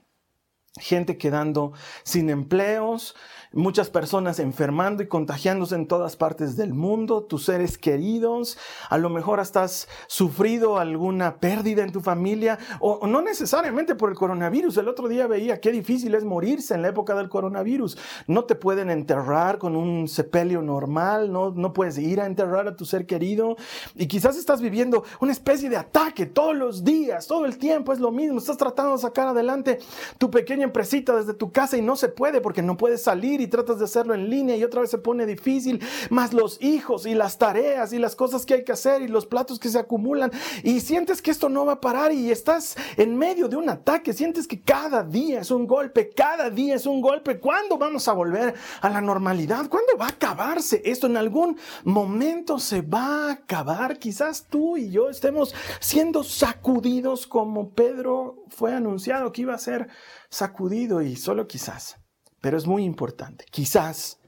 Gente 0.78 1.18
quedando 1.18 1.74
sin 2.04 2.30
empleos, 2.30 3.16
muchas 3.54 3.90
personas 3.90 4.40
enfermando 4.40 5.04
y 5.04 5.08
contagiándose 5.08 5.76
en 5.76 5.88
todas 5.88 6.16
partes 6.16 6.58
del 6.58 6.74
mundo, 6.74 7.24
tus 7.24 7.46
seres 7.46 7.78
queridos, 7.78 8.58
a 8.90 8.98
lo 8.98 9.10
mejor 9.10 9.40
has 9.40 9.88
sufrido 10.08 10.80
alguna 10.80 11.38
pérdida 11.38 11.84
en 11.84 11.92
tu 11.92 12.02
familia, 12.02 12.58
o, 12.80 13.06
no 13.06 13.22
necesariamente 13.22 13.96
por 13.96 14.10
el 14.10 14.16
coronavirus. 14.16 14.78
El 14.78 14.88
otro 14.88 15.08
día 15.08 15.28
veía 15.28 15.62
qué 15.62 15.72
difícil 15.72 16.16
es 16.16 16.24
morirse 16.24 16.74
en 16.74 16.82
la 16.82 16.90
época 16.90 17.14
del 17.14 17.30
coronavirus. 17.30 17.98
No 18.28 18.46
te 18.46 18.56
pueden 18.56 18.90
enterrar 18.90 19.60
con 19.60 19.76
un 19.76 20.08
sepelio 20.08 20.62
normal, 20.62 21.32
no, 21.32 21.52
no 21.52 21.74
puedes 21.74 21.98
ir 21.98 22.20
a 22.20 22.26
enterrar 22.26 22.68
a 22.68 22.76
tu 22.76 22.86
ser 22.86 23.06
querido, 23.06 23.56
y 23.96 24.08
quizás 24.08 24.38
estás 24.38 24.62
viviendo 24.62 25.04
una 25.20 25.32
especie 25.32 25.70
de 25.70 25.78
ataque 25.78 26.26
todos 26.26 26.56
los 26.56 26.84
días, 26.84 27.28
todo 27.28 27.46
el 27.46 27.58
tiempo 27.58 27.94
es 27.94 28.00
lo 28.00 28.12
mismo. 28.12 28.40
Estás 28.40 28.58
tratando 28.58 28.94
de 28.94 28.98
sacar 28.98 29.28
adelante 29.28 29.80
tu 30.18 30.32
pequeña 30.32 30.64
empresita 30.64 31.16
desde 31.16 31.34
tu 31.34 31.52
casa 31.52 31.78
y 31.78 31.82
no 31.82 31.96
se 31.96 32.10
puede 32.10 32.42
porque 32.42 32.62
no 32.62 32.78
puedes 32.78 33.04
salir 33.04 33.43
y 33.44 33.48
tratas 33.48 33.80
de 33.80 33.86
hacerlo 33.86 34.14
en 34.14 34.30
línea 34.30 34.56
y 34.56 34.64
otra 34.64 34.82
vez 34.82 34.90
se 34.90 34.98
pone 34.98 35.26
difícil, 35.26 35.82
más 36.10 36.34
los 36.34 36.62
hijos 36.62 37.06
y 37.06 37.14
las 37.14 37.38
tareas 37.38 37.94
y 37.94 38.00
las 38.00 38.16
cosas 38.16 38.46
que 38.46 38.56
hay 38.56 38.64
que 38.64 38.72
hacer 38.72 39.02
y 39.02 39.08
los 39.08 39.26
platos 39.26 39.60
que 39.60 39.70
se 39.70 39.80
acumulan 39.80 40.32
y 40.64 40.80
sientes 40.80 41.22
que 41.22 41.32
esto 41.32 41.50
no 41.50 41.66
va 41.66 41.74
a 41.74 41.82
parar 41.82 42.12
y 42.12 42.32
estás 42.32 42.76
en 42.98 43.18
medio 43.18 43.48
de 43.48 43.56
un 43.56 43.70
ataque, 43.70 44.14
sientes 44.14 44.48
que 44.48 44.62
cada 44.62 45.04
día 45.04 45.42
es 45.42 45.52
un 45.52 45.68
golpe, 45.68 46.10
cada 46.10 46.50
día 46.50 46.76
es 46.76 46.86
un 46.86 47.02
golpe. 47.02 47.40
¿Cuándo 47.40 47.78
vamos 47.78 48.08
a 48.08 48.14
volver 48.14 48.54
a 48.82 48.90
la 48.90 49.02
normalidad? 49.02 49.70
¿Cuándo 49.70 49.98
va 50.00 50.06
a 50.06 50.10
acabarse 50.10 50.82
esto? 50.86 51.08
En 51.08 51.18
algún 51.18 51.58
momento 51.84 52.60
se 52.60 52.82
va 52.82 53.28
a 53.28 53.32
acabar. 53.34 54.00
Quizás 54.00 54.48
tú 54.50 54.78
y 54.78 54.90
yo 54.90 55.10
estemos 55.10 55.54
siendo 55.80 56.24
sacudidos 56.24 57.28
como 57.28 57.74
Pedro 57.74 58.46
fue 58.50 58.74
anunciado 58.74 59.32
que 59.32 59.42
iba 59.42 59.54
a 59.54 59.58
ser 59.60 59.88
sacudido 60.30 61.02
y 61.02 61.16
solo 61.16 61.48
quizás 61.48 62.03
pero 62.44 62.58
es 62.58 62.68
muy 62.68 62.84
importante. 62.84 63.46
Quizás 63.50 64.20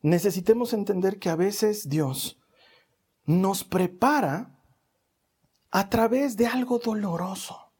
necesitemos 0.00 0.72
entender 0.72 1.18
que 1.18 1.28
a 1.28 1.36
veces 1.36 1.90
Dios 1.90 2.40
nos 3.26 3.62
prepara 3.62 4.58
a 5.70 5.90
través 5.90 6.38
de 6.38 6.46
algo 6.46 6.78
doloroso. 6.78 7.74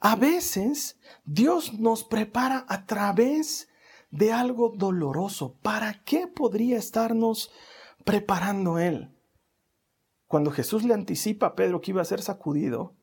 A 0.00 0.16
veces 0.16 0.98
Dios 1.26 1.74
nos 1.74 2.02
prepara 2.02 2.64
a 2.66 2.86
través 2.86 3.68
de 4.10 4.32
algo 4.32 4.72
doloroso. 4.74 5.58
¿Para 5.60 6.02
qué 6.04 6.26
podría 6.26 6.78
estarnos 6.78 7.52
preparando 8.06 8.78
Él? 8.78 9.14
Cuando 10.28 10.50
Jesús 10.50 10.82
le 10.84 10.94
anticipa 10.94 11.48
a 11.48 11.54
Pedro 11.54 11.82
que 11.82 11.90
iba 11.90 12.00
a 12.00 12.06
ser 12.06 12.22
sacudido, 12.22 12.96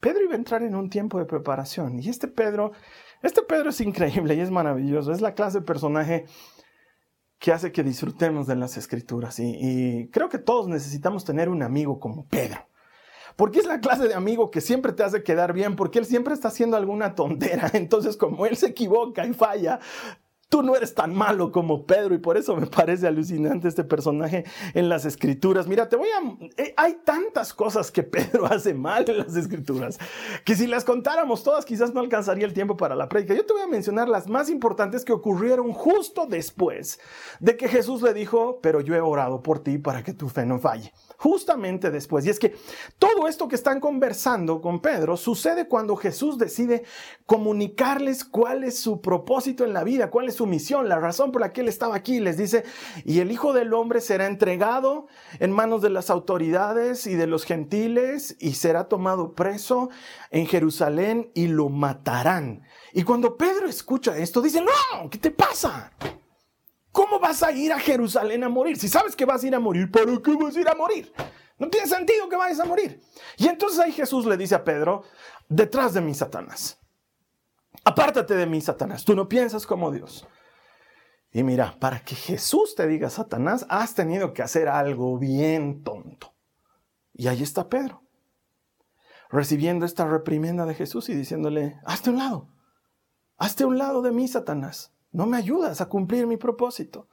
Pedro 0.00 0.24
iba 0.24 0.32
a 0.32 0.38
entrar 0.38 0.64
en 0.64 0.74
un 0.74 0.90
tiempo 0.90 1.20
de 1.20 1.24
preparación. 1.24 2.00
Y 2.00 2.08
este 2.08 2.26
Pedro 2.26 2.72
este 3.24 3.42
Pedro 3.42 3.70
es 3.70 3.80
increíble 3.80 4.34
y 4.34 4.40
es 4.40 4.50
maravilloso. 4.50 5.12
Es 5.12 5.20
la 5.20 5.34
clase 5.34 5.60
de 5.60 5.64
personaje 5.64 6.26
que 7.38 7.52
hace 7.52 7.72
que 7.72 7.82
disfrutemos 7.82 8.46
de 8.46 8.56
las 8.56 8.76
escrituras. 8.76 9.38
Y, 9.38 10.08
creo 10.12 10.28
que 10.28 10.38
todos 10.38 10.68
necesitamos 10.68 11.24
tener 11.24 11.48
un 11.48 11.62
amigo 11.62 11.98
como 11.98 12.26
Pedro. 12.28 12.68
Porque 13.36 13.58
es 13.58 13.66
la 13.66 13.80
clase 13.80 14.06
de 14.06 14.14
amigo 14.14 14.50
que 14.50 14.60
siempre 14.60 14.92
te 14.92 15.02
hace 15.02 15.22
quedar 15.22 15.52
bien, 15.52 15.74
porque 15.74 15.98
él 15.98 16.04
siempre 16.04 16.34
está 16.34 16.48
haciendo 16.48 16.76
alguna 16.76 17.14
tontera. 17.14 17.70
Entonces, 17.72 18.16
como 18.16 18.46
él 18.46 18.56
se 18.56 18.68
equivoca 18.68 19.26
y 19.26 19.32
falla, 19.32 19.80
Tú 20.48 20.62
no 20.62 20.76
eres 20.76 20.94
tan 20.94 21.14
malo 21.14 21.50
como 21.50 21.86
Pedro 21.86 22.14
y 22.14 22.18
por 22.18 22.36
eso 22.36 22.56
me 22.56 22.66
parece 22.66 23.06
alucinante 23.06 23.68
este 23.68 23.84
personaje 23.84 24.44
en 24.74 24.88
las 24.88 25.04
escrituras. 25.04 25.66
Mira, 25.66 25.88
te 25.88 25.96
voy 25.96 26.08
a... 26.08 26.62
Eh, 26.62 26.74
hay 26.76 26.98
tantas 27.04 27.52
cosas 27.52 27.90
que 27.90 28.02
Pedro 28.02 28.46
hace 28.50 28.74
mal 28.74 29.04
en 29.08 29.18
las 29.18 29.36
escrituras 29.36 29.98
que 30.44 30.54
si 30.54 30.66
las 30.66 30.84
contáramos 30.84 31.42
todas 31.42 31.64
quizás 31.64 31.94
no 31.94 32.00
alcanzaría 32.00 32.46
el 32.46 32.52
tiempo 32.52 32.76
para 32.76 32.94
la 32.94 33.08
prédica. 33.08 33.34
Yo 33.34 33.46
te 33.46 33.52
voy 33.52 33.62
a 33.62 33.66
mencionar 33.66 34.08
las 34.08 34.28
más 34.28 34.48
importantes 34.48 35.04
que 35.04 35.12
ocurrieron 35.12 35.72
justo 35.72 36.26
después 36.26 37.00
de 37.40 37.56
que 37.56 37.68
Jesús 37.68 38.02
le 38.02 38.14
dijo, 38.14 38.60
pero 38.62 38.80
yo 38.80 38.94
he 38.94 39.00
orado 39.00 39.42
por 39.42 39.60
ti 39.60 39.78
para 39.78 40.02
que 40.02 40.12
tu 40.12 40.28
fe 40.28 40.46
no 40.46 40.58
falle 40.58 40.92
justamente 41.16 41.90
después. 41.90 42.26
Y 42.26 42.30
es 42.30 42.38
que 42.38 42.54
todo 42.98 43.28
esto 43.28 43.48
que 43.48 43.54
están 43.54 43.80
conversando 43.80 44.60
con 44.60 44.80
Pedro 44.80 45.16
sucede 45.16 45.68
cuando 45.68 45.96
Jesús 45.96 46.38
decide 46.38 46.84
comunicarles 47.26 48.24
cuál 48.24 48.64
es 48.64 48.78
su 48.78 49.00
propósito 49.00 49.64
en 49.64 49.72
la 49.72 49.84
vida, 49.84 50.10
cuál 50.10 50.28
es 50.28 50.36
su 50.36 50.46
misión, 50.46 50.88
la 50.88 50.98
razón 50.98 51.32
por 51.32 51.40
la 51.40 51.52
que 51.52 51.62
él 51.62 51.68
estaba 51.68 51.94
aquí. 51.94 52.20
Les 52.20 52.36
dice, 52.36 52.64
y 53.04 53.20
el 53.20 53.30
Hijo 53.30 53.52
del 53.52 53.72
Hombre 53.74 54.00
será 54.00 54.26
entregado 54.26 55.06
en 55.38 55.52
manos 55.52 55.82
de 55.82 55.90
las 55.90 56.10
autoridades 56.10 57.06
y 57.06 57.14
de 57.14 57.26
los 57.26 57.44
gentiles 57.44 58.36
y 58.40 58.54
será 58.54 58.88
tomado 58.88 59.34
preso 59.34 59.90
en 60.30 60.46
Jerusalén 60.46 61.30
y 61.34 61.46
lo 61.48 61.68
matarán. 61.68 62.62
Y 62.92 63.02
cuando 63.02 63.36
Pedro 63.36 63.68
escucha 63.68 64.16
esto, 64.16 64.40
dice, 64.40 64.60
no, 64.60 65.10
¿qué 65.10 65.18
te 65.18 65.30
pasa? 65.30 65.92
¿Cómo 66.94 67.18
vas 67.18 67.42
a 67.42 67.50
ir 67.50 67.72
a 67.72 67.80
Jerusalén 67.80 68.44
a 68.44 68.48
morir? 68.48 68.78
Si 68.78 68.86
sabes 68.88 69.16
que 69.16 69.24
vas 69.24 69.42
a 69.42 69.46
ir 69.48 69.54
a 69.56 69.58
morir, 69.58 69.90
¿para 69.90 70.16
qué 70.22 70.36
vas 70.36 70.56
a 70.56 70.60
ir 70.60 70.68
a 70.68 70.76
morir? 70.76 71.12
No 71.58 71.68
tiene 71.68 71.88
sentido 71.88 72.28
que 72.28 72.36
vayas 72.36 72.60
a 72.60 72.64
morir. 72.64 73.02
Y 73.36 73.48
entonces 73.48 73.80
ahí 73.80 73.90
Jesús 73.90 74.24
le 74.26 74.36
dice 74.36 74.54
a 74.54 74.62
Pedro, 74.62 75.02
detrás 75.48 75.92
de 75.92 76.00
mí, 76.00 76.14
Satanás. 76.14 76.78
Apártate 77.84 78.36
de 78.36 78.46
mí, 78.46 78.60
Satanás. 78.60 79.04
Tú 79.04 79.16
no 79.16 79.28
piensas 79.28 79.66
como 79.66 79.90
Dios. 79.90 80.24
Y 81.32 81.42
mira, 81.42 81.76
para 81.80 81.98
que 81.98 82.14
Jesús 82.14 82.76
te 82.76 82.86
diga, 82.86 83.10
Satanás, 83.10 83.66
has 83.68 83.96
tenido 83.96 84.32
que 84.32 84.42
hacer 84.42 84.68
algo 84.68 85.18
bien 85.18 85.82
tonto. 85.82 86.32
Y 87.12 87.26
ahí 87.26 87.42
está 87.42 87.68
Pedro, 87.68 88.04
recibiendo 89.30 89.84
esta 89.84 90.06
reprimenda 90.06 90.64
de 90.64 90.76
Jesús 90.76 91.08
y 91.08 91.14
diciéndole, 91.16 91.76
hazte 91.86 92.10
un 92.10 92.18
lado, 92.18 92.50
hazte 93.36 93.64
un 93.64 93.78
lado 93.78 94.00
de 94.00 94.12
mí, 94.12 94.28
Satanás 94.28 94.93
no 95.14 95.26
me 95.26 95.38
ayudas 95.38 95.80
a 95.80 95.88
cumplir 95.88 96.26
mi 96.26 96.36
propósito. 96.36 97.08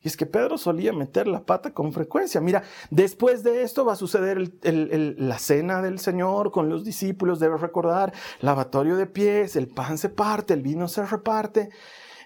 Y 0.00 0.08
es 0.08 0.16
que 0.16 0.26
Pedro 0.26 0.58
solía 0.58 0.92
meter 0.92 1.28
la 1.28 1.44
pata 1.44 1.74
con 1.74 1.92
frecuencia. 1.92 2.40
Mira, 2.40 2.62
después 2.90 3.42
de 3.42 3.62
esto 3.62 3.84
va 3.84 3.92
a 3.92 3.96
suceder 3.96 4.52
la 4.62 5.38
cena 5.38 5.82
del 5.82 5.98
Señor 5.98 6.50
con 6.50 6.68
los 6.68 6.84
discípulos, 6.84 7.38
debes 7.38 7.60
recordar, 7.60 8.12
lavatorio 8.40 8.96
de 8.96 9.06
pies, 9.06 9.54
el 9.54 9.68
pan 9.68 9.98
se 9.98 10.08
parte, 10.08 10.54
el 10.54 10.62
vino 10.62 10.88
se 10.88 11.04
reparte, 11.04 11.70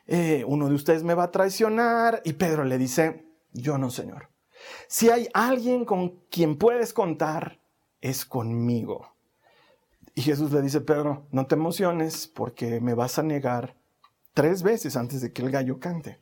eh, 0.07 0.45
uno 0.47 0.69
de 0.69 0.75
ustedes 0.75 1.03
me 1.03 1.15
va 1.15 1.25
a 1.25 1.31
traicionar. 1.31 2.23
Y 2.25 2.35
Pedro 2.35 2.65
le 2.65 2.79
dice, 2.79 3.27
yo 3.53 3.79
no, 3.79 3.91
Señor. 3.91 4.31
Si 4.89 5.11
hay 5.11 5.29
alguien 5.35 5.85
con 5.85 6.21
quien 6.31 6.57
puedes 6.57 6.93
contar, 6.93 7.61
es 8.01 8.25
conmigo. 8.25 9.17
Y 10.15 10.23
Jesús 10.23 10.53
le 10.53 10.63
dice, 10.63 10.81
Pedro, 10.81 11.27
no 11.31 11.47
te 11.47 11.57
emociones 11.57 12.27
porque 12.27 12.81
me 12.81 12.95
vas 12.95 13.19
a 13.19 13.23
negar 13.23 13.77
tres 14.37 14.63
veces 14.63 14.97
antes 14.97 15.23
de 15.23 15.33
que 15.33 15.41
el 15.41 15.51
gallo 15.51 15.81
cante. 15.81 16.21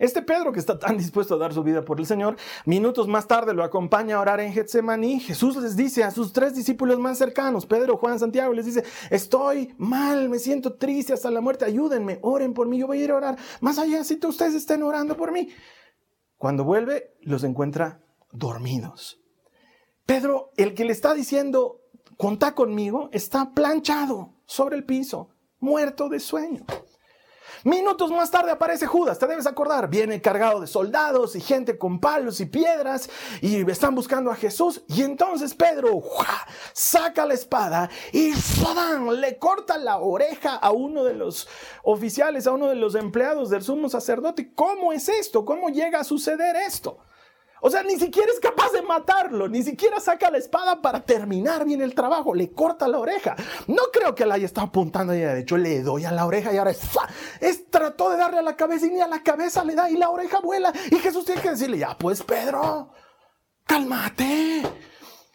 Este 0.00 0.20
Pedro 0.20 0.50
que 0.50 0.58
está 0.58 0.80
tan 0.80 0.98
dispuesto 0.98 1.36
a 1.36 1.38
dar 1.38 1.54
su 1.54 1.62
vida 1.62 1.84
por 1.84 2.00
el 2.00 2.06
Señor, 2.06 2.36
minutos 2.66 3.06
más 3.06 3.28
tarde 3.28 3.54
lo 3.54 3.62
acompaña 3.62 4.16
a 4.16 4.20
orar 4.20 4.40
en 4.40 4.52
Getsemaní. 4.52 5.20
Jesús 5.20 5.54
les 5.56 5.76
dice 5.76 6.02
a 6.02 6.10
sus 6.10 6.32
tres 6.32 6.56
discípulos 6.56 6.98
más 6.98 7.18
cercanos, 7.18 7.66
Pedro, 7.66 7.98
Juan, 7.98 8.18
Santiago, 8.18 8.52
les 8.52 8.66
dice, 8.66 8.82
estoy 9.10 9.72
mal, 9.78 10.28
me 10.28 10.40
siento 10.40 10.74
triste 10.74 11.12
hasta 11.12 11.30
la 11.30 11.40
muerte, 11.40 11.64
ayúdenme, 11.64 12.18
oren 12.20 12.52
por 12.52 12.66
mí, 12.66 12.78
yo 12.78 12.88
voy 12.88 13.00
a 13.00 13.04
ir 13.04 13.12
a 13.12 13.16
orar. 13.16 13.38
Más 13.60 13.78
allá, 13.78 14.02
si 14.02 14.18
ustedes 14.20 14.54
estén 14.54 14.82
orando 14.82 15.16
por 15.16 15.30
mí. 15.30 15.50
Cuando 16.36 16.64
vuelve, 16.64 17.14
los 17.20 17.44
encuentra 17.44 18.00
dormidos. 18.32 19.20
Pedro, 20.04 20.50
el 20.56 20.74
que 20.74 20.84
le 20.84 20.92
está 20.92 21.14
diciendo, 21.14 21.80
contá 22.16 22.56
conmigo, 22.56 23.08
está 23.12 23.52
planchado 23.54 24.34
sobre 24.46 24.74
el 24.74 24.84
piso 24.84 25.31
muerto 25.62 26.08
de 26.08 26.20
sueño. 26.20 26.66
Minutos 27.64 28.10
más 28.10 28.28
tarde 28.28 28.50
aparece 28.50 28.86
Judas, 28.86 29.20
te 29.20 29.26
debes 29.28 29.46
acordar, 29.46 29.88
viene 29.88 30.20
cargado 30.20 30.60
de 30.60 30.66
soldados 30.66 31.36
y 31.36 31.40
gente 31.40 31.78
con 31.78 32.00
palos 32.00 32.40
y 32.40 32.46
piedras 32.46 33.08
y 33.40 33.70
están 33.70 33.94
buscando 33.94 34.32
a 34.32 34.34
Jesús 34.34 34.82
y 34.88 35.02
entonces 35.02 35.54
Pedro 35.54 36.02
saca 36.72 37.24
la 37.24 37.34
espada 37.34 37.88
y 38.12 38.32
le 39.16 39.38
corta 39.38 39.78
la 39.78 39.98
oreja 39.98 40.56
a 40.56 40.72
uno 40.72 41.04
de 41.04 41.14
los 41.14 41.48
oficiales, 41.84 42.48
a 42.48 42.52
uno 42.52 42.66
de 42.66 42.74
los 42.74 42.96
empleados 42.96 43.48
del 43.48 43.62
sumo 43.62 43.88
sacerdote. 43.88 44.52
¿Cómo 44.54 44.92
es 44.92 45.08
esto? 45.08 45.44
¿Cómo 45.44 45.68
llega 45.68 46.00
a 46.00 46.04
suceder 46.04 46.56
esto? 46.56 46.98
O 47.64 47.70
sea, 47.70 47.84
ni 47.84 47.96
siquiera 47.96 48.30
es 48.32 48.40
capaz 48.40 48.72
de 48.72 48.82
matarlo, 48.82 49.48
ni 49.48 49.62
siquiera 49.62 50.00
saca 50.00 50.32
la 50.32 50.38
espada 50.38 50.82
para 50.82 51.04
terminar 51.04 51.64
bien 51.64 51.80
el 51.80 51.94
trabajo, 51.94 52.34
le 52.34 52.50
corta 52.50 52.88
la 52.88 52.98
oreja. 52.98 53.36
No 53.68 53.84
creo 53.92 54.16
que 54.16 54.26
la 54.26 54.34
haya 54.34 54.46
estado 54.46 54.66
apuntando 54.66 55.12
ella, 55.12 55.32
de 55.32 55.42
hecho 55.42 55.56
le 55.56 55.80
doy 55.80 56.04
a 56.04 56.10
la 56.10 56.26
oreja 56.26 56.52
y 56.52 56.56
ahora 56.56 56.72
es, 56.72 56.80
es 57.40 57.70
trató 57.70 58.10
de 58.10 58.16
darle 58.16 58.40
a 58.40 58.42
la 58.42 58.56
cabeza 58.56 58.86
y 58.86 58.90
ni 58.90 59.00
a 59.00 59.06
la 59.06 59.22
cabeza 59.22 59.64
le 59.64 59.76
da 59.76 59.88
y 59.88 59.96
la 59.96 60.10
oreja 60.10 60.40
vuela 60.40 60.72
y 60.90 60.96
Jesús 60.96 61.24
tiene 61.24 61.40
que 61.40 61.50
decirle, 61.50 61.78
ya 61.78 61.96
pues 61.96 62.24
Pedro, 62.24 62.90
cálmate. 63.64 64.62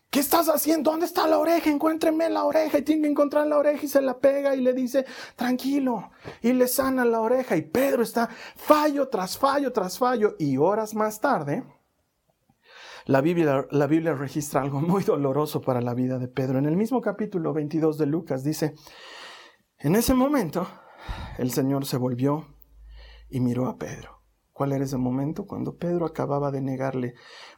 ¿Qué 0.09 0.19
estás 0.19 0.49
haciendo? 0.49 0.91
¿Dónde 0.91 1.05
está 1.05 1.27
la 1.27 1.37
oreja? 1.37 1.69
Encuéntreme 1.69 2.29
la 2.29 2.43
oreja. 2.45 2.79
Y 2.79 2.81
tiene 2.81 3.03
que 3.03 3.09
encontrar 3.09 3.45
la 3.45 3.57
oreja 3.57 3.85
y 3.85 3.87
se 3.87 4.01
la 4.01 4.17
pega 4.17 4.55
y 4.55 4.61
le 4.61 4.73
dice, 4.73 5.05
tranquilo. 5.35 6.11
Y 6.41 6.53
le 6.53 6.67
sana 6.67 7.03
la 7.03 7.19
oreja. 7.19 7.57
Y 7.57 7.61
Pedro 7.61 8.03
está 8.03 8.29
fallo 8.55 9.09
tras 9.09 9.37
fallo 9.37 9.71
tras 9.73 9.97
fallo. 9.97 10.35
Y 10.39 10.57
horas 10.57 10.95
más 10.95 11.19
tarde, 11.19 11.63
la 13.07 13.21
Biblia, 13.21 13.65
la 13.71 13.87
Biblia 13.87 14.13
registra 14.13 14.61
algo 14.61 14.81
muy 14.81 15.03
doloroso 15.03 15.61
para 15.61 15.81
la 15.81 15.93
vida 15.93 16.19
de 16.19 16.27
Pedro. 16.27 16.59
En 16.59 16.65
el 16.65 16.75
mismo 16.75 17.01
capítulo 17.01 17.53
22 17.53 17.97
de 17.97 18.05
Lucas 18.05 18.43
dice, 18.43 18.75
en 19.79 19.95
ese 19.95 20.13
momento 20.13 20.67
el 21.37 21.51
Señor 21.51 21.85
se 21.85 21.95
volvió 21.95 22.47
y 23.29 23.39
miró 23.39 23.67
a 23.67 23.77
Pedro. 23.77 24.21
¿Cuál 24.51 24.73
era 24.73 24.83
ese 24.83 24.97
momento? 24.97 25.45
Cuando 25.45 25.77
Pedro 25.77 26.05
acababa 26.05 26.51
de 26.51 26.61
negarle 26.61 27.13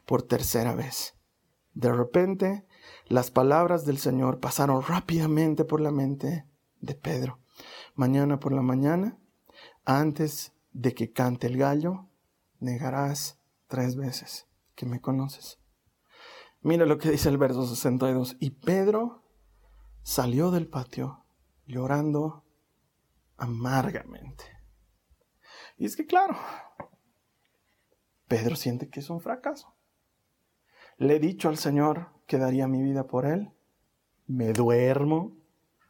por 0.06 0.22
tercera 0.22 0.74
vez. 0.74 1.16
De 1.74 1.92
repente, 1.92 2.64
las 3.06 3.32
palabras 3.32 3.84
del 3.84 3.98
Señor 3.98 4.38
pasaron 4.38 4.82
rápidamente 4.82 5.64
por 5.64 5.80
la 5.80 5.90
mente 5.90 6.46
de 6.80 6.94
Pedro. 6.94 7.40
Mañana 7.94 8.38
por 8.38 8.52
la 8.52 8.62
mañana, 8.62 9.18
antes 9.84 10.52
de 10.72 10.94
que 10.94 11.10
cante 11.10 11.48
el 11.48 11.56
gallo, 11.56 12.06
negarás 12.60 13.40
tres 13.66 13.96
veces 13.96 14.49
que 14.80 14.86
me 14.86 15.02
conoces. 15.02 15.58
Mira 16.62 16.86
lo 16.86 16.96
que 16.96 17.10
dice 17.10 17.28
el 17.28 17.36
verso 17.36 17.66
62. 17.66 18.38
Y 18.40 18.52
Pedro 18.52 19.22
salió 20.02 20.50
del 20.50 20.68
patio 20.68 21.22
llorando 21.66 22.46
amargamente. 23.36 24.44
Y 25.76 25.84
es 25.84 25.96
que 25.96 26.06
claro, 26.06 26.34
Pedro 28.26 28.56
siente 28.56 28.88
que 28.88 29.00
es 29.00 29.10
un 29.10 29.20
fracaso. 29.20 29.76
Le 30.96 31.16
he 31.16 31.20
dicho 31.20 31.50
al 31.50 31.58
Señor 31.58 32.14
que 32.26 32.38
daría 32.38 32.66
mi 32.66 32.82
vida 32.82 33.06
por 33.06 33.26
Él. 33.26 33.52
Me 34.26 34.54
duermo 34.54 35.36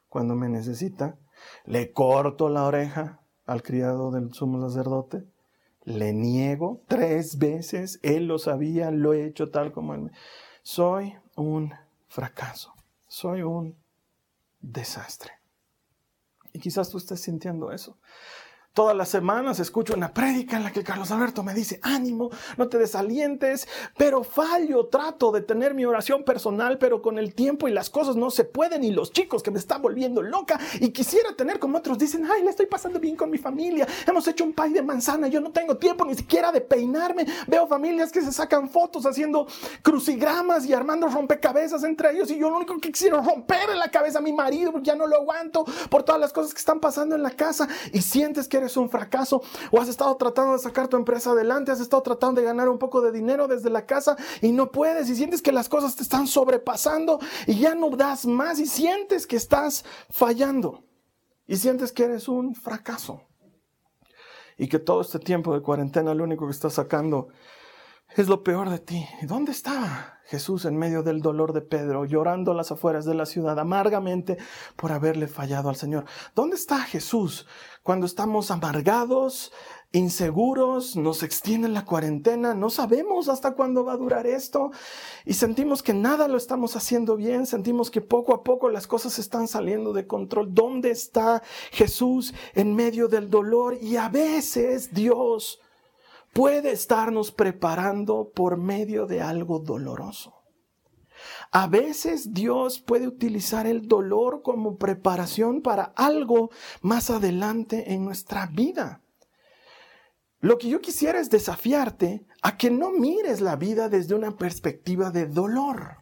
cuando 0.09 0.35
me 0.35 0.49
necesita. 0.49 1.17
Le 1.65 1.93
corto 1.93 2.49
la 2.49 2.65
oreja 2.65 3.21
al 3.47 3.63
criado 3.63 4.11
del 4.11 4.35
sumo 4.35 4.61
sacerdote 4.69 5.29
le 5.85 6.13
niego 6.13 6.83
tres 6.89 7.39
veces, 7.39 7.99
él 8.03 8.27
lo 8.27 8.39
sabía, 8.39 8.91
lo 8.91 9.13
he 9.13 9.27
hecho 9.27 9.51
tal 9.51 9.73
como 9.73 9.95
él. 9.95 10.11
Soy 10.63 11.15
un 11.37 11.73
fracaso, 12.09 12.75
soy 13.09 13.43
un 13.43 13.77
desastre. 14.61 15.33
Y 16.53 16.61
quizás 16.61 16.91
tú 16.91 16.99
estés 16.99 17.21
sintiendo 17.21 17.73
eso. 17.73 17.99
Todas 18.73 18.97
las 18.97 19.09
semanas 19.09 19.59
escucho 19.59 19.95
una 19.95 20.15
prédica 20.15 20.57
en 20.57 20.63
la 20.63 20.71
que 20.71 20.85
Carlos 20.85 21.11
Alberto 21.11 21.43
me 21.43 21.55
dice, 21.55 21.81
ánimo, 21.83 22.31
no 22.57 22.69
te 22.69 22.79
desalientes, 22.79 23.67
pero 23.99 24.23
fallo, 24.23 24.87
trato 24.87 25.33
de 25.33 25.41
tener 25.41 25.75
mi 25.75 25.85
oración 25.85 26.23
personal, 26.23 26.79
pero 26.79 27.03
con 27.03 27.19
el 27.19 27.35
tiempo 27.35 27.67
y 27.67 27.73
las 27.73 27.91
cosas 27.91 28.15
no 28.15 28.31
se 28.31 28.45
pueden 28.45 28.85
y 28.85 28.93
los 28.93 29.11
chicos 29.11 29.43
que 29.43 29.51
me 29.51 29.59
están 29.59 29.83
volviendo 29.83 30.23
loca 30.23 30.61
y 30.79 30.91
quisiera 30.91 31.35
tener 31.35 31.59
como 31.59 31.79
otros 31.79 31.99
dicen, 31.99 32.25
ay, 32.31 32.45
le 32.45 32.51
estoy 32.51 32.67
pasando 32.67 33.01
bien 33.01 33.17
con 33.17 33.29
mi 33.29 33.39
familia, 33.39 33.89
hemos 34.07 34.29
hecho 34.29 34.45
un 34.45 34.53
pay 34.53 34.73
de 34.73 34.83
manzana, 34.83 35.27
yo 35.27 35.41
no 35.41 35.51
tengo 35.51 35.77
tiempo 35.77 36.05
ni 36.05 36.15
siquiera 36.15 36.53
de 36.53 36.61
peinarme, 36.61 37.27
veo 37.49 37.67
familias 37.67 38.13
que 38.13 38.23
se 38.23 38.31
sacan 38.31 38.71
fotos 38.71 39.05
haciendo 39.05 39.49
crucigramas 39.83 40.65
y 40.65 40.75
armando 40.75 41.09
rompecabezas 41.09 41.83
entre 41.83 42.13
ellos 42.13 42.31
y 42.31 42.39
yo 42.39 42.49
lo 42.49 42.59
único 42.59 42.79
que 42.79 42.93
quisiera 42.93 43.21
romper 43.21 43.69
en 43.71 43.81
la 43.81 43.91
cabeza 43.91 44.21
a 44.21 44.23
mi 44.23 44.33
marido, 44.33 44.71
porque 44.71 44.87
ya 44.87 44.95
no 44.95 45.09
lo 45.09 45.17
aguanto 45.17 45.65
por 45.89 46.05
todas 46.05 46.21
las 46.21 46.33
cosas 46.33 46.55
que 46.55 46.61
están 46.61 46.79
pasando 46.79 47.17
en 47.17 47.25
la 47.25 47.33
casa 47.33 47.67
y 47.93 48.03
sientes 48.03 48.47
que 48.47 48.60
eres 48.61 48.77
un 48.77 48.91
fracaso 48.91 49.43
o 49.71 49.81
has 49.81 49.89
estado 49.89 50.17
tratando 50.17 50.53
de 50.53 50.59
sacar 50.59 50.89
tu 50.89 50.97
empresa 50.97 51.33
adelante, 51.33 51.73
has 51.73 51.81
estado 51.81 52.03
tratando 52.03 52.41
de 52.41 52.47
ganar 52.47 52.69
un 52.69 52.79
poco 52.79 53.01
de 53.01 53.13
dinero 53.13 53.49
desde 53.49 53.71
la 53.71 53.87
casa 53.87 54.17
y 54.41 54.53
no 54.53 54.71
puedes 54.71 55.09
y 55.09 55.17
sientes 55.17 55.43
que 55.43 55.53
las 55.53 55.69
cosas 55.69 55.97
te 55.97 56.03
están 56.03 56.27
sobrepasando 56.27 57.19
y 57.47 57.59
ya 57.59 57.75
no 57.75 57.91
das 57.91 58.27
más 58.27 58.59
y 58.59 58.67
sientes 58.67 59.27
que 59.27 59.37
estás 59.37 59.85
fallando 60.11 60.85
y 61.47 61.57
sientes 61.57 61.93
que 61.93 62.05
eres 62.05 62.29
un 62.29 62.55
fracaso 62.55 63.23
y 64.57 64.69
que 64.69 64.79
todo 64.79 65.01
este 65.01 65.19
tiempo 65.19 65.55
de 65.55 65.63
cuarentena 65.63 66.15
lo 66.15 66.25
único 66.25 66.47
que 66.47 66.53
estás 66.53 66.75
sacando 66.75 67.29
es 68.17 68.29
lo 68.29 68.43
peor 68.43 68.71
de 68.71 68.79
ti. 68.79 69.07
¿Dónde 69.23 69.53
estaba 69.53 70.19
Jesús 70.27 70.65
en 70.65 70.77
medio 70.77 71.03
del 71.03 71.23
dolor 71.23 71.53
de 71.53 71.61
Pedro, 71.61 72.05
llorando 72.05 72.53
a 72.53 72.55
las 72.55 72.73
afueras 72.73 73.05
de 73.05 73.15
la 73.15 73.25
ciudad 73.25 73.59
amargamente 73.59 74.37
por 74.77 74.93
haberle 74.93 75.29
fallado 75.29 75.69
al 75.69 75.77
Señor? 75.77 76.05
¿Dónde 76.35 76.57
está 76.57 76.79
Jesús 76.81 77.47
cuando 77.83 78.07
estamos 78.07 78.51
amargados, 78.51 79.53
inseguros, 79.93 80.97
nos 80.97 81.23
extiende 81.23 81.69
la 81.69 81.85
cuarentena, 81.85 82.55
no 82.55 82.71
sabemos 82.71 83.29
hasta 83.29 83.55
cuándo 83.55 83.85
va 83.85 83.95
a 83.95 83.97
durar 83.97 84.27
esto 84.27 84.71
y 85.25 85.35
sentimos 85.35 85.83
que 85.83 85.95
nada 85.95 86.29
lo 86.29 86.37
estamos 86.37 86.77
haciendo 86.77 87.17
bien, 87.17 87.47
sentimos 87.47 87.91
que 87.91 88.01
poco 88.01 88.35
a 88.35 88.45
poco 88.45 88.69
las 88.69 88.87
cosas 88.87 89.19
están 89.19 89.49
saliendo 89.49 89.93
de 89.93 90.07
control. 90.07 90.55
¿Dónde 90.55 90.91
está 90.91 91.43
Jesús 91.73 92.35
en 92.55 92.75
medio 92.75 93.09
del 93.09 93.31
dolor? 93.31 93.79
Y 93.81 93.97
a 93.97 94.09
veces 94.09 94.95
Dios 94.95 95.61
puede 96.33 96.71
estarnos 96.71 97.33
preparando 97.33 98.31
por 98.35 98.57
medio 98.57 99.07
de 99.07 99.21
algo 99.21 99.59
doloroso. 99.59 100.40
A 101.51 101.67
veces 101.67 102.33
Dios 102.33 102.81
puede 102.81 103.07
utilizar 103.07 103.67
el 103.67 103.89
dolor 103.89 104.43
como 104.43 104.77
preparación 104.77 105.63
para 105.63 105.93
algo 105.97 106.51
más 106.81 107.11
adelante 107.11 107.93
en 107.93 108.05
nuestra 108.05 108.47
vida. 108.47 109.03
Lo 110.41 110.59
que 110.59 110.69
yo 110.69 110.81
quisiera 110.81 111.21
es 111.21 111.29
desafiarte 111.29 112.25
a 112.43 112.57
que 112.57 112.71
no 112.71 112.93
mires 112.93 113.41
la 113.41 113.57
vida 113.57 113.89
desde 113.89 114.15
una 114.15 114.37
perspectiva 114.37 115.11
de 115.11 115.27
dolor 115.27 116.00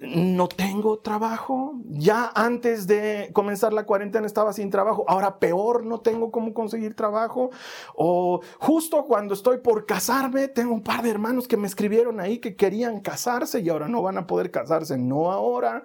no 0.00 0.48
tengo 0.48 0.98
trabajo. 0.98 1.74
Ya 1.88 2.30
antes 2.34 2.86
de 2.86 3.30
comenzar 3.32 3.72
la 3.72 3.84
cuarentena 3.84 4.26
estaba 4.26 4.52
sin 4.52 4.70
trabajo. 4.70 5.04
Ahora 5.08 5.38
peor, 5.38 5.84
no 5.84 6.00
tengo 6.00 6.30
cómo 6.30 6.54
conseguir 6.54 6.94
trabajo. 6.94 7.50
O 7.94 8.40
justo 8.58 9.04
cuando 9.04 9.34
estoy 9.34 9.58
por 9.58 9.86
casarme, 9.86 10.48
tengo 10.48 10.74
un 10.74 10.82
par 10.82 11.02
de 11.02 11.10
hermanos 11.10 11.48
que 11.48 11.56
me 11.56 11.66
escribieron 11.66 12.20
ahí 12.20 12.38
que 12.38 12.56
querían 12.56 13.00
casarse 13.00 13.60
y 13.60 13.68
ahora 13.68 13.88
no 13.88 14.02
van 14.02 14.18
a 14.18 14.26
poder 14.26 14.50
casarse. 14.50 14.98
No 14.98 15.30
ahora. 15.30 15.84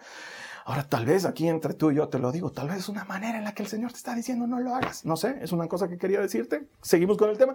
Ahora 0.67 0.83
tal 0.83 1.05
vez 1.05 1.23
aquí 1.23 1.47
entre 1.47 1.73
tú 1.75 1.91
y 1.91 1.95
yo 1.95 2.09
te 2.09 2.19
lo 2.19 2.29
digo, 2.29 2.51
tal 2.51 2.67
vez 2.67 2.79
es 2.79 2.89
una 2.89 3.05
manera 3.05 3.37
en 3.37 3.45
la 3.45 3.53
que 3.53 3.63
el 3.63 3.69
Señor 3.69 3.93
te 3.93 3.99
está 3.99 4.13
diciendo 4.13 4.47
no 4.47 4.59
lo 4.59 4.75
hagas. 4.75 5.05
No 5.05 5.15
sé, 5.15 5.37
es 5.41 5.53
una 5.53 5.69
cosa 5.69 5.87
que 5.87 5.97
quería 5.97 6.19
decirte. 6.19 6.67
Seguimos 6.81 7.15
con 7.17 7.29
el 7.29 7.37
tema. 7.37 7.53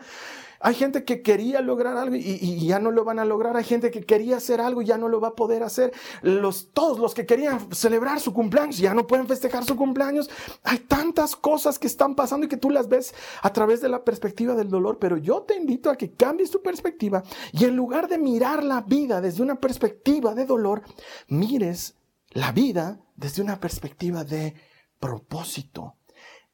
Hay 0.60 0.74
gente 0.74 1.04
que 1.04 1.20
quería 1.20 1.60
lograr 1.60 1.98
algo 1.98 2.16
y, 2.16 2.66
ya 2.66 2.78
no 2.78 2.90
lo 2.90 3.04
van 3.04 3.18
a 3.18 3.26
lograr. 3.26 3.54
Hay 3.58 3.64
gente 3.64 3.90
que 3.90 4.00
quería 4.00 4.38
hacer 4.38 4.62
algo 4.62 4.80
y 4.80 4.86
ya 4.86 4.96
no 4.96 5.10
lo 5.10 5.20
va 5.20 5.28
a 5.28 5.34
poder 5.34 5.62
hacer. 5.62 5.92
Los, 6.22 6.70
todos 6.72 6.98
los 6.98 7.12
que 7.12 7.26
querían 7.26 7.70
celebrar 7.74 8.18
su 8.18 8.32
cumpleaños 8.32 8.78
ya 8.78 8.94
no 8.94 9.06
pueden 9.06 9.26
festejar 9.26 9.66
su 9.66 9.76
cumpleaños. 9.76 10.30
Hay 10.64 10.78
tantas 10.78 11.36
cosas 11.36 11.78
que 11.78 11.88
están 11.88 12.14
pasando 12.14 12.46
y 12.46 12.48
que 12.48 12.56
tú 12.56 12.70
las 12.70 12.88
ves 12.88 13.14
a 13.42 13.52
través 13.52 13.82
de 13.82 13.90
la 13.90 14.04
perspectiva 14.04 14.54
del 14.54 14.70
dolor. 14.70 14.96
Pero 14.98 15.18
yo 15.18 15.42
te 15.42 15.54
invito 15.54 15.90
a 15.90 15.96
que 15.96 16.12
cambies 16.12 16.50
tu 16.50 16.62
perspectiva 16.62 17.22
y 17.52 17.66
en 17.66 17.76
lugar 17.76 18.08
de 18.08 18.16
mirar 18.16 18.64
la 18.64 18.80
vida 18.80 19.20
desde 19.20 19.42
una 19.42 19.56
perspectiva 19.56 20.34
de 20.34 20.46
dolor, 20.46 20.80
mires 21.28 21.94
la 22.32 22.52
vida 22.52 23.00
desde 23.16 23.42
una 23.42 23.60
perspectiva 23.60 24.24
de 24.24 24.54
propósito. 24.98 25.96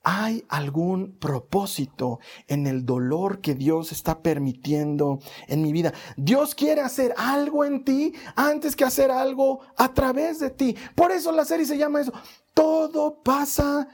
¿Hay 0.04 0.44
algún 0.48 1.18
propósito 1.18 2.20
en 2.46 2.66
el 2.66 2.86
dolor 2.86 3.40
que 3.40 3.54
Dios 3.54 3.92
está 3.92 4.22
permitiendo 4.22 5.18
en 5.48 5.60
mi 5.60 5.72
vida? 5.72 5.92
Dios 6.16 6.54
quiere 6.54 6.80
hacer 6.80 7.12
algo 7.16 7.64
en 7.64 7.84
ti 7.84 8.14
antes 8.36 8.76
que 8.76 8.84
hacer 8.84 9.10
algo 9.10 9.60
a 9.76 9.92
través 9.92 10.38
de 10.38 10.50
ti. 10.50 10.76
Por 10.94 11.10
eso 11.10 11.32
la 11.32 11.44
serie 11.44 11.66
se 11.66 11.76
llama 11.76 12.00
eso. 12.00 12.12
Todo 12.54 13.22
pasa 13.22 13.88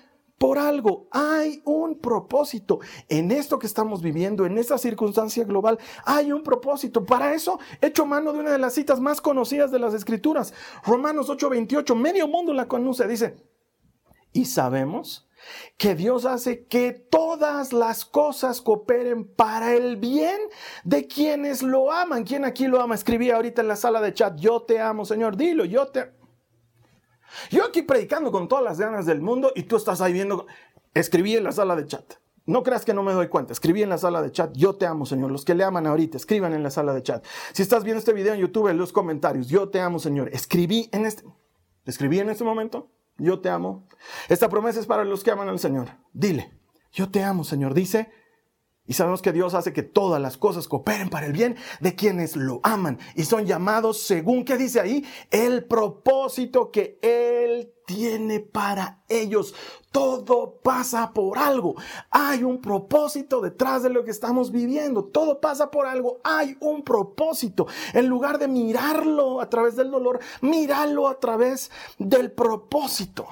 por 0.44 0.58
algo. 0.58 1.08
Hay 1.10 1.62
un 1.64 1.98
propósito. 2.00 2.80
En 3.08 3.30
esto 3.30 3.58
que 3.58 3.66
estamos 3.66 4.02
viviendo, 4.02 4.44
en 4.44 4.58
esta 4.58 4.76
circunstancia 4.76 5.42
global, 5.44 5.78
hay 6.04 6.32
un 6.32 6.42
propósito. 6.42 7.02
Para 7.06 7.32
eso 7.32 7.58
he 7.80 7.86
hecho 7.86 8.04
mano 8.04 8.30
de 8.30 8.40
una 8.40 8.50
de 8.52 8.58
las 8.58 8.74
citas 8.74 9.00
más 9.00 9.22
conocidas 9.22 9.72
de 9.72 9.78
las 9.78 9.94
Escrituras. 9.94 10.52
Romanos 10.84 11.30
8:28. 11.30 11.94
Medio 11.94 12.28
mundo 12.28 12.52
la 12.52 12.68
conoce. 12.68 13.08
Dice, 13.08 13.36
y 14.34 14.44
sabemos 14.44 15.30
que 15.78 15.94
Dios 15.94 16.26
hace 16.26 16.66
que 16.66 16.92
todas 16.92 17.72
las 17.72 18.04
cosas 18.04 18.60
cooperen 18.60 19.24
para 19.24 19.72
el 19.72 19.96
bien 19.96 20.38
de 20.84 21.06
quienes 21.06 21.62
lo 21.62 21.90
aman. 21.90 22.24
¿Quién 22.24 22.44
aquí 22.44 22.66
lo 22.66 22.82
ama? 22.82 22.94
Escribí 22.94 23.30
ahorita 23.30 23.62
en 23.62 23.68
la 23.68 23.76
sala 23.76 24.02
de 24.02 24.12
chat, 24.12 24.38
yo 24.38 24.60
te 24.60 24.78
amo, 24.78 25.06
Señor, 25.06 25.38
dilo, 25.38 25.64
yo 25.64 25.86
te 25.86 26.12
yo 27.50 27.64
aquí 27.64 27.82
predicando 27.82 28.30
con 28.30 28.48
todas 28.48 28.64
las 28.64 28.78
ganas 28.78 29.06
del 29.06 29.20
mundo 29.20 29.52
y 29.54 29.64
tú 29.64 29.76
estás 29.76 30.00
ahí 30.00 30.12
viendo, 30.12 30.46
escribí 30.92 31.36
en 31.36 31.44
la 31.44 31.52
sala 31.52 31.76
de 31.76 31.86
chat. 31.86 32.14
No 32.46 32.62
creas 32.62 32.84
que 32.84 32.92
no 32.92 33.02
me 33.02 33.12
doy 33.12 33.28
cuenta. 33.28 33.52
Escribí 33.52 33.82
en 33.82 33.88
la 33.88 33.96
sala 33.96 34.20
de 34.20 34.30
chat. 34.30 34.52
Yo 34.54 34.74
te 34.74 34.86
amo, 34.86 35.06
Señor. 35.06 35.30
Los 35.30 35.44
que 35.44 35.54
le 35.54 35.64
aman 35.64 35.86
ahorita, 35.86 36.18
escriban 36.18 36.52
en 36.52 36.62
la 36.62 36.70
sala 36.70 36.92
de 36.92 37.02
chat. 37.02 37.24
Si 37.52 37.62
estás 37.62 37.84
viendo 37.84 37.98
este 37.98 38.12
video 38.12 38.34
en 38.34 38.40
YouTube, 38.40 38.68
en 38.68 38.76
los 38.76 38.92
comentarios. 38.92 39.48
Yo 39.48 39.70
te 39.70 39.80
amo, 39.80 39.98
Señor. 39.98 40.28
Escribí 40.30 40.90
en 40.92 41.06
este. 41.06 41.24
Escribí 41.86 42.18
en 42.20 42.28
este 42.28 42.44
momento. 42.44 42.90
Yo 43.16 43.40
te 43.40 43.48
amo. 43.48 43.86
Esta 44.28 44.48
promesa 44.48 44.78
es 44.80 44.86
para 44.86 45.04
los 45.04 45.24
que 45.24 45.30
aman 45.30 45.48
al 45.48 45.58
Señor. 45.58 45.88
Dile. 46.12 46.52
Yo 46.92 47.10
te 47.10 47.22
amo, 47.22 47.44
Señor. 47.44 47.72
Dice. 47.72 48.10
Y 48.86 48.92
sabemos 48.92 49.22
que 49.22 49.32
Dios 49.32 49.54
hace 49.54 49.72
que 49.72 49.82
todas 49.82 50.20
las 50.20 50.36
cosas 50.36 50.68
cooperen 50.68 51.08
para 51.08 51.24
el 51.24 51.32
bien 51.32 51.56
de 51.80 51.94
quienes 51.94 52.36
lo 52.36 52.60
aman 52.62 52.98
y 53.14 53.24
son 53.24 53.46
llamados 53.46 54.00
según, 54.00 54.44
¿qué 54.44 54.58
dice 54.58 54.78
ahí? 54.78 55.06
El 55.30 55.64
propósito 55.64 56.70
que 56.70 56.98
Él 57.00 57.72
tiene 57.86 58.40
para 58.40 59.02
ellos. 59.08 59.54
Todo 59.90 60.60
pasa 60.62 61.12
por 61.14 61.38
algo. 61.38 61.76
Hay 62.10 62.44
un 62.44 62.60
propósito 62.60 63.40
detrás 63.40 63.82
de 63.82 63.88
lo 63.88 64.04
que 64.04 64.10
estamos 64.10 64.52
viviendo. 64.52 65.04
Todo 65.04 65.40
pasa 65.40 65.70
por 65.70 65.86
algo. 65.86 66.20
Hay 66.22 66.56
un 66.60 66.82
propósito. 66.82 67.66
En 67.94 68.06
lugar 68.06 68.38
de 68.38 68.48
mirarlo 68.48 69.40
a 69.40 69.48
través 69.48 69.76
del 69.76 69.90
dolor, 69.90 70.20
míralo 70.42 71.08
a 71.08 71.18
través 71.18 71.70
del 71.98 72.32
propósito. 72.32 73.26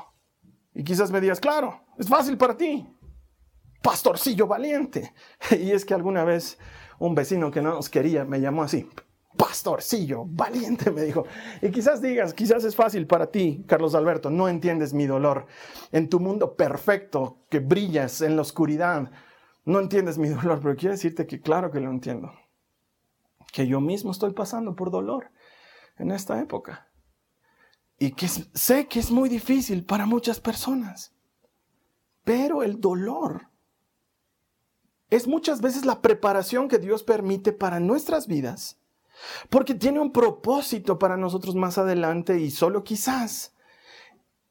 Y 0.74 0.82
quizás 0.82 1.10
me 1.10 1.20
digas, 1.20 1.40
claro, 1.40 1.82
es 1.98 2.08
fácil 2.08 2.38
para 2.38 2.56
ti 2.56 2.88
pastorcillo 3.82 4.46
valiente. 4.46 5.12
Y 5.50 5.72
es 5.72 5.84
que 5.84 5.94
alguna 5.94 6.24
vez 6.24 6.58
un 6.98 7.14
vecino 7.14 7.50
que 7.50 7.60
no 7.60 7.70
nos 7.74 7.88
quería 7.88 8.24
me 8.24 8.40
llamó 8.40 8.62
así, 8.62 8.88
pastorcillo 9.36 10.24
valiente, 10.24 10.90
me 10.90 11.02
dijo. 11.02 11.26
Y 11.60 11.70
quizás 11.70 12.00
digas, 12.00 12.32
quizás 12.34 12.64
es 12.64 12.76
fácil 12.76 13.06
para 13.06 13.30
ti, 13.30 13.64
Carlos 13.66 13.94
Alberto, 13.94 14.30
no 14.30 14.48
entiendes 14.48 14.94
mi 14.94 15.06
dolor. 15.06 15.46
En 15.90 16.08
tu 16.08 16.20
mundo 16.20 16.56
perfecto, 16.56 17.44
que 17.50 17.60
brillas 17.60 18.20
en 18.20 18.36
la 18.36 18.42
oscuridad, 18.42 19.10
no 19.64 19.80
entiendes 19.80 20.18
mi 20.18 20.28
dolor, 20.28 20.60
pero 20.62 20.76
quiero 20.76 20.92
decirte 20.92 21.26
que 21.26 21.40
claro 21.40 21.70
que 21.70 21.80
lo 21.80 21.90
entiendo. 21.90 22.32
Que 23.52 23.66
yo 23.66 23.80
mismo 23.80 24.12
estoy 24.12 24.32
pasando 24.32 24.74
por 24.74 24.90
dolor 24.90 25.30
en 25.98 26.10
esta 26.10 26.40
época. 26.40 26.88
Y 27.98 28.12
que 28.12 28.26
sé 28.28 28.88
que 28.88 28.98
es 28.98 29.10
muy 29.10 29.28
difícil 29.28 29.84
para 29.84 30.06
muchas 30.06 30.40
personas. 30.40 31.14
Pero 32.24 32.62
el 32.62 32.80
dolor 32.80 33.51
es 35.12 35.28
muchas 35.28 35.60
veces 35.60 35.84
la 35.84 36.00
preparación 36.00 36.68
que 36.68 36.78
Dios 36.78 37.02
permite 37.02 37.52
para 37.52 37.80
nuestras 37.80 38.26
vidas, 38.26 38.78
porque 39.50 39.74
tiene 39.74 40.00
un 40.00 40.10
propósito 40.10 40.98
para 40.98 41.18
nosotros 41.18 41.54
más 41.54 41.76
adelante 41.76 42.40
y 42.40 42.50
solo 42.50 42.82
quizás 42.82 43.54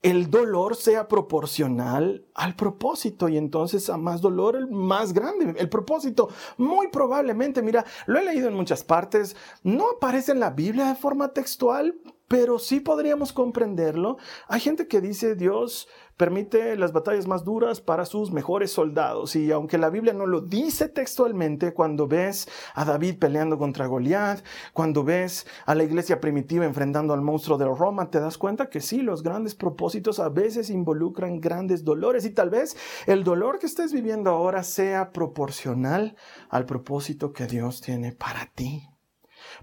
el 0.04 0.30
dolor 0.30 0.76
sea 0.76 1.08
proporcional 1.08 2.28
al 2.36 2.56
propósito 2.56 3.28
y 3.28 3.38
entonces 3.38 3.90
a 3.90 3.98
más 3.98 4.22
dolor 4.22 4.56
el 4.56 4.68
más 4.68 5.14
grande. 5.14 5.56
El 5.58 5.68
propósito 5.68 6.30
muy 6.58 6.90
probablemente, 6.90 7.64
mira, 7.64 7.84
lo 8.06 8.20
he 8.20 8.24
leído 8.24 8.48
en 8.48 8.54
muchas 8.54 8.84
partes, 8.84 9.36
no 9.64 9.90
aparece 9.96 10.32
en 10.32 10.40
la 10.40 10.52
Biblia 10.52 10.90
de 10.90 10.96
forma 10.96 11.34
textual, 11.34 11.96
pero 12.28 12.60
sí 12.60 12.80
podríamos 12.80 13.34
comprenderlo. 13.34 14.18
Hay 14.48 14.60
gente 14.60 14.88
que 14.88 15.02
dice 15.02 15.36
Dios 15.36 15.88
permite 16.22 16.76
las 16.76 16.94
batallas 16.94 17.26
más 17.26 17.44
duras 17.44 17.82
para 17.82 18.06
sus 18.06 18.30
mejores 18.32 18.72
soldados. 18.72 19.36
Y 19.36 19.52
aunque 19.52 19.80
la 19.80 19.90
Biblia 19.90 20.14
no 20.14 20.28
lo 20.28 20.42
dice 20.42 20.88
textualmente, 20.88 21.74
cuando 21.74 22.08
ves 22.08 22.48
a 22.76 22.86
David 22.86 23.18
peleando 23.18 23.58
contra 23.58 23.88
Goliat, 23.88 24.46
cuando 24.72 25.04
ves 25.04 25.48
a 25.66 25.74
la 25.74 25.84
iglesia 25.84 26.22
primitiva 26.22 26.64
enfrentando 26.64 27.16
al 27.16 27.24
monstruo 27.24 27.58
de 27.58 27.66
Roma, 27.66 28.12
te 28.12 28.20
das 28.20 28.38
cuenta 28.38 28.70
que 28.70 28.82
sí, 28.82 29.02
los 29.02 29.24
grandes 29.24 29.56
propósitos 29.56 30.20
a 30.20 30.30
veces 30.30 30.70
involucran 30.70 31.42
grandes 31.42 31.84
dolores 31.84 32.24
y 32.26 32.30
tal 32.30 32.52
vez 32.52 32.78
el 33.08 33.24
dolor 33.24 33.58
que 33.58 33.66
estés 33.66 33.92
viviendo 33.92 34.30
ahora 34.30 34.62
sea 34.62 35.14
proporcional 35.14 36.16
al 36.50 36.68
propósito 36.68 37.34
que 37.34 37.48
Dios 37.48 37.82
tiene 37.82 38.12
para 38.12 38.46
ti. 38.54 38.88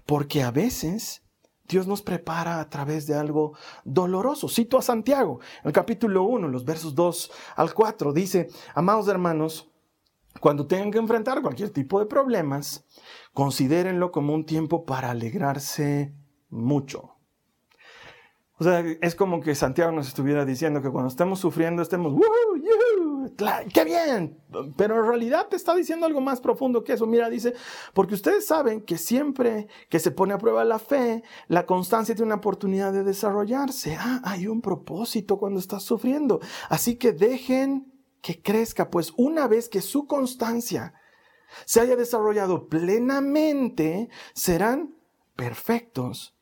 Porque 0.05 0.43
a 0.43 0.51
veces 0.51 1.23
Dios 1.69 1.85
nos 1.85 2.01
prepara 2.01 2.59
a 2.59 2.67
través 2.67 3.05
de 3.05 3.13
algo 3.13 3.53
doloroso. 3.85 4.49
Cito 4.49 4.79
a 4.79 4.81
Santiago, 4.81 5.39
el 5.63 5.71
capítulo 5.71 6.23
1, 6.23 6.47
los 6.47 6.65
versos 6.65 6.95
2 6.95 7.31
al 7.55 7.73
4, 7.75 8.11
dice, 8.11 8.49
amados 8.73 9.07
hermanos, 9.07 9.71
cuando 10.41 10.65
tengan 10.65 10.89
que 10.91 10.97
enfrentar 10.97 11.43
cualquier 11.43 11.69
tipo 11.69 11.99
de 11.99 12.07
problemas, 12.07 12.85
considérenlo 13.33 14.11
como 14.11 14.33
un 14.33 14.45
tiempo 14.45 14.85
para 14.85 15.11
alegrarse 15.11 16.13
mucho. 16.49 17.15
O 18.57 18.63
sea, 18.63 18.83
es 19.01 19.15
como 19.15 19.39
que 19.39 19.53
Santiago 19.53 19.91
nos 19.91 20.07
estuviera 20.07 20.45
diciendo 20.45 20.81
que 20.81 20.89
cuando 20.89 21.07
estemos 21.07 21.39
sufriendo 21.39 21.81
estemos, 21.81 22.13
¡Qué 23.73 23.83
bien! 23.83 24.41
Pero 24.77 24.99
en 24.99 25.07
realidad 25.07 25.47
te 25.47 25.55
está 25.55 25.75
diciendo 25.75 26.05
algo 26.05 26.21
más 26.21 26.41
profundo 26.41 26.83
que 26.83 26.93
eso. 26.93 27.05
Mira, 27.05 27.29
dice, 27.29 27.53
porque 27.93 28.15
ustedes 28.15 28.45
saben 28.45 28.81
que 28.81 28.97
siempre 28.97 29.67
que 29.89 29.99
se 29.99 30.11
pone 30.11 30.33
a 30.33 30.37
prueba 30.37 30.63
la 30.65 30.79
fe, 30.79 31.23
la 31.47 31.65
constancia 31.65 32.15
tiene 32.15 32.27
una 32.27 32.35
oportunidad 32.35 32.93
de 32.93 33.03
desarrollarse. 33.03 33.97
Ah, 33.99 34.21
hay 34.23 34.47
un 34.47 34.61
propósito 34.61 35.37
cuando 35.37 35.59
estás 35.59 35.83
sufriendo. 35.83 36.39
Así 36.69 36.95
que 36.95 37.11
dejen 37.11 37.93
que 38.21 38.41
crezca, 38.41 38.89
pues 38.89 39.13
una 39.17 39.47
vez 39.47 39.69
que 39.69 39.81
su 39.81 40.07
constancia 40.07 40.93
se 41.65 41.81
haya 41.81 41.95
desarrollado 41.95 42.67
plenamente, 42.67 44.09
serán 44.33 44.95
perfectos 45.35 46.35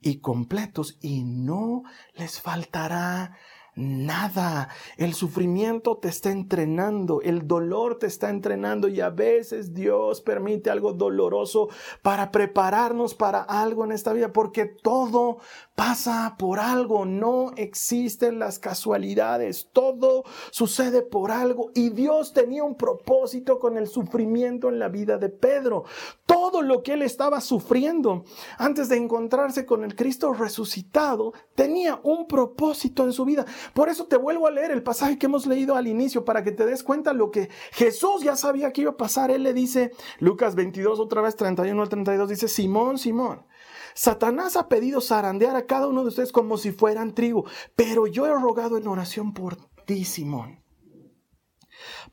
y 0.00 0.20
completos 0.20 0.98
y 1.00 1.24
no 1.24 1.82
les 2.14 2.40
faltará 2.40 3.36
nada. 3.76 4.68
El 4.96 5.14
sufrimiento 5.14 5.96
te 5.96 6.08
está 6.08 6.30
entrenando, 6.30 7.20
el 7.22 7.46
dolor 7.46 7.98
te 7.98 8.06
está 8.06 8.30
entrenando 8.30 8.88
y 8.88 9.00
a 9.00 9.10
veces 9.10 9.74
Dios 9.74 10.20
permite 10.20 10.70
algo 10.70 10.92
doloroso 10.92 11.68
para 12.02 12.30
prepararnos 12.30 13.14
para 13.14 13.40
algo 13.42 13.84
en 13.84 13.92
esta 13.92 14.12
vida, 14.12 14.32
porque 14.32 14.66
todo 14.66 15.38
pasa 15.74 16.36
por 16.38 16.60
algo, 16.60 17.04
no 17.04 17.52
existen 17.56 18.38
las 18.38 18.58
casualidades, 18.58 19.68
todo 19.72 20.24
sucede 20.50 21.02
por 21.02 21.32
algo 21.32 21.70
y 21.74 21.90
Dios 21.90 22.32
tenía 22.32 22.64
un 22.64 22.76
propósito 22.76 23.58
con 23.58 23.76
el 23.76 23.88
sufrimiento 23.88 24.68
en 24.68 24.78
la 24.78 24.88
vida 24.88 25.18
de 25.18 25.28
Pedro. 25.28 25.84
Todo 26.26 26.62
lo 26.62 26.82
que 26.82 26.94
él 26.94 27.02
estaba 27.02 27.40
sufriendo 27.40 28.24
antes 28.58 28.88
de 28.88 28.96
encontrarse 28.96 29.66
con 29.66 29.84
el 29.84 29.96
Cristo 29.96 30.32
resucitado 30.32 31.32
tenía 31.54 32.00
un 32.02 32.26
propósito 32.26 33.04
en 33.04 33.12
su 33.12 33.24
vida. 33.24 33.44
Por 33.72 33.88
eso 33.88 34.06
te 34.06 34.16
vuelvo 34.16 34.46
a 34.46 34.50
leer 34.50 34.70
el 34.70 34.82
pasaje 34.82 35.18
que 35.18 35.26
hemos 35.26 35.46
leído 35.46 35.76
al 35.76 35.86
inicio 35.86 36.24
para 36.24 36.44
que 36.44 36.52
te 36.52 36.66
des 36.66 36.82
cuenta 36.82 37.12
lo 37.12 37.30
que 37.30 37.48
Jesús 37.72 38.22
ya 38.22 38.36
sabía 38.36 38.72
que 38.72 38.82
iba 38.82 38.92
a 38.92 38.96
pasar. 38.96 39.30
Él 39.30 39.42
le 39.42 39.54
dice, 39.54 39.92
Lucas 40.18 40.54
22, 40.54 41.00
otra 41.00 41.22
vez 41.22 41.36
31 41.36 41.80
al 41.80 41.88
32, 41.88 42.28
dice, 42.28 42.48
Simón, 42.48 42.98
Simón. 42.98 43.46
Satanás 43.94 44.56
ha 44.56 44.68
pedido 44.68 45.00
zarandear 45.00 45.54
a 45.54 45.66
cada 45.66 45.86
uno 45.86 46.02
de 46.02 46.08
ustedes 46.08 46.32
como 46.32 46.58
si 46.58 46.72
fueran 46.72 47.14
trigo, 47.14 47.44
pero 47.76 48.08
yo 48.08 48.26
he 48.26 48.34
rogado 48.34 48.76
en 48.76 48.88
oración 48.88 49.32
por 49.32 49.56
ti, 49.86 50.04
Simón, 50.04 50.62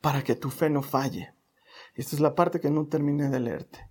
para 0.00 0.22
que 0.22 0.36
tu 0.36 0.50
fe 0.50 0.70
no 0.70 0.82
falle. 0.82 1.34
Esta 1.94 2.16
es 2.16 2.20
la 2.20 2.34
parte 2.34 2.60
que 2.60 2.70
no 2.70 2.86
terminé 2.86 3.28
de 3.28 3.40
leerte. 3.40 3.90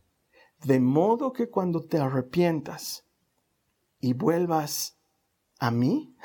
De 0.63 0.79
modo 0.79 1.33
que 1.33 1.49
cuando 1.49 1.83
te 1.83 1.97
arrepientas 1.97 3.05
y 3.99 4.13
vuelvas 4.13 4.97
a 5.59 5.69
mí, 5.69 6.15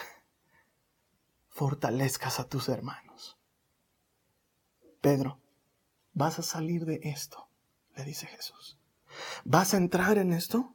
fortalezcas 1.57 2.39
a 2.39 2.47
tus 2.47 2.69
hermanos. 2.69 3.39
Pedro, 5.01 5.41
vas 6.13 6.39
a 6.39 6.43
salir 6.43 6.85
de 6.85 7.01
esto, 7.03 7.49
le 7.97 8.05
dice 8.05 8.27
Jesús. 8.27 8.79
¿Vas 9.43 9.73
a 9.73 9.79
entrar 9.79 10.19
en 10.19 10.35
esto? 10.35 10.75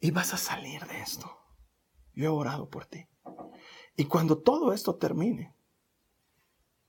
Y 0.00 0.10
vas 0.10 0.32
a 0.32 0.38
salir 0.38 0.86
de 0.86 1.02
esto. 1.02 1.38
Yo 2.14 2.24
he 2.24 2.28
orado 2.28 2.70
por 2.70 2.86
ti. 2.86 3.06
Y 3.94 4.06
cuando 4.06 4.38
todo 4.38 4.72
esto 4.72 4.96
termine, 4.96 5.54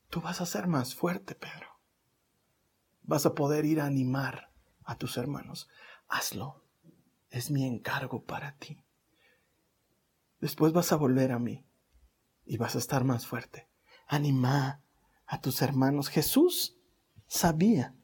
tú 0.10 0.22
vas 0.22 0.40
a 0.40 0.46
ser 0.46 0.68
más 0.68 0.96
fuerte, 0.96 1.36
Pedro. 1.36 1.68
Vas 3.02 3.26
a 3.26 3.36
poder 3.36 3.66
ir 3.66 3.82
a 3.82 3.86
animar 3.88 4.54
a 4.86 4.98
tus 4.98 5.18
hermanos. 5.18 5.68
Hazlo. 6.08 6.64
Es 7.30 7.52
mi 7.52 7.66
encargo 7.66 8.24
para 8.24 8.56
ti. 8.56 8.82
Después 10.40 10.72
vas 10.72 10.94
a 10.94 10.96
volver 10.96 11.34
a 11.34 11.40
mí 11.40 11.66
y 12.46 12.58
vas 12.58 12.76
a 12.76 12.80
estar 12.80 13.04
más 13.04 13.28
fuerte. 13.28 13.68
Anima 14.08 14.82
a 15.26 15.42
tus 15.42 15.62
hermanos. 15.62 16.10
Jesús 16.10 16.78
sabía 17.28 17.96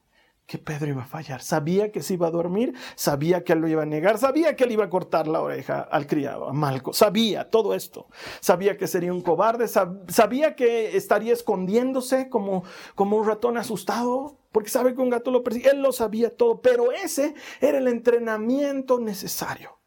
que 0.49 0.58
Pedro 0.58 0.88
iba 0.88 1.04
a 1.04 1.06
fallar, 1.06 1.43
sabía 1.43 1.91
que 1.91 2.02
se 2.02 2.15
iba 2.15 2.25
a 2.25 2.32
dormir, 2.32 2.73
sabía 2.95 3.43
que 3.43 3.54
él 3.54 3.60
lo 3.60 3.67
iba 3.67 3.84
a 3.84 3.86
negar, 3.86 4.17
sabía 4.17 4.56
que 4.56 4.63
él 4.63 4.71
iba 4.71 4.86
a 4.86 4.89
cortar 4.89 5.28
la 5.28 5.41
oreja 5.41 5.82
al 5.82 6.08
criado, 6.08 6.49
a 6.49 6.54
Malco, 6.54 6.91
sabía 6.91 7.52
todo 7.52 7.75
esto, 7.75 8.08
sabía 8.39 8.75
que 8.75 8.88
sería 8.88 9.13
un 9.13 9.21
cobarde, 9.21 9.67
sabía 9.67 10.56
que 10.56 10.97
estaría 10.97 11.34
escondiéndose 11.34 12.30
como, 12.30 12.63
como 12.95 13.17
un 13.17 13.28
ratón 13.28 13.60
asustado, 13.60 14.39
porque 14.52 14.71
sabe 14.71 14.95
que 14.95 15.02
un 15.02 15.12
gato 15.12 15.30
lo 15.30 15.43
persigue, 15.43 15.69
él 15.69 15.84
lo 15.84 15.91
sabía 15.91 16.36
todo, 16.36 16.62
pero 16.62 16.91
ese 16.91 17.36
era 17.62 17.78
el 17.78 17.88
entrenamiento 17.88 18.99
necesario 18.99 19.78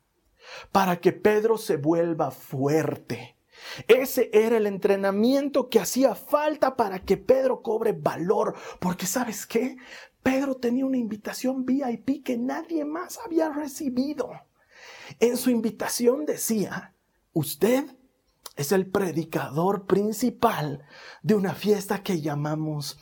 para 0.71 1.01
que 1.01 1.13
Pedro 1.13 1.59
se 1.59 1.77
vuelva 1.77 2.31
fuerte 2.31 3.37
ese 3.89 4.31
era 4.33 4.57
el 4.57 4.67
entrenamiento 4.67 5.69
que 5.69 5.81
hacía 5.81 6.15
falta 6.15 6.77
para 6.77 7.01
que 7.01 7.17
Pedro 7.17 7.63
cobre 7.63 7.93
valor. 7.93 8.55
Porque 8.81 9.07
sabes 9.07 9.47
qué? 9.47 9.77
Pedro 10.23 10.57
tenía 10.57 10.87
una 10.87 10.99
invitación 10.99 11.65
VIP 11.65 12.25
que 12.25 12.39
nadie 12.39 12.85
más 12.85 13.19
había 13.25 13.51
recibido. 13.51 14.31
En 15.21 15.37
su 15.37 15.51
invitación 15.51 16.25
decía, 16.27 16.95
usted 17.33 17.85
es 18.57 18.73
el 18.73 18.87
predicador 18.87 19.87
principal 19.87 20.85
de 21.23 21.35
una 21.35 21.55
fiesta 21.55 22.03
que 22.03 22.21
llamamos 22.21 22.99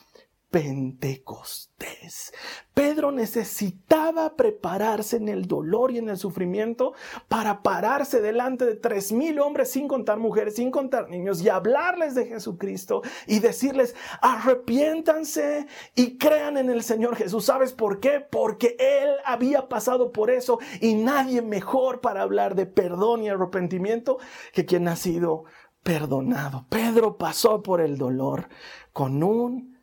Pentecostés. 0.50 2.32
Pedro 2.74 3.12
necesitaba 3.12 4.34
prepararse 4.34 5.16
en 5.16 5.28
el 5.28 5.46
dolor 5.46 5.92
y 5.92 5.98
en 5.98 6.08
el 6.08 6.18
sufrimiento 6.18 6.92
para 7.28 7.62
pararse 7.62 8.20
delante 8.20 8.64
de 8.64 8.74
tres 8.74 9.12
mil 9.12 9.38
hombres, 9.38 9.70
sin 9.70 9.86
contar 9.86 10.18
mujeres, 10.18 10.56
sin 10.56 10.72
contar 10.72 11.08
niños, 11.08 11.40
y 11.40 11.48
hablarles 11.48 12.16
de 12.16 12.26
Jesucristo 12.26 13.02
y 13.26 13.38
decirles, 13.38 13.94
arrepiéntanse 14.20 15.66
y 15.94 16.18
crean 16.18 16.56
en 16.56 16.68
el 16.68 16.82
Señor 16.82 17.14
Jesús. 17.14 17.44
¿Sabes 17.44 17.72
por 17.72 18.00
qué? 18.00 18.20
Porque 18.20 18.76
Él 18.78 19.10
había 19.24 19.68
pasado 19.68 20.10
por 20.10 20.30
eso 20.30 20.58
y 20.80 20.94
nadie 20.94 21.42
mejor 21.42 22.00
para 22.00 22.22
hablar 22.22 22.56
de 22.56 22.66
perdón 22.66 23.22
y 23.22 23.28
arrepentimiento 23.28 24.18
que 24.52 24.66
quien 24.66 24.88
ha 24.88 24.96
sido 24.96 25.44
perdonado. 25.82 26.66
Pedro 26.68 27.16
pasó 27.16 27.62
por 27.62 27.80
el 27.80 27.96
dolor 27.98 28.48
con 28.92 29.22
un 29.22 29.79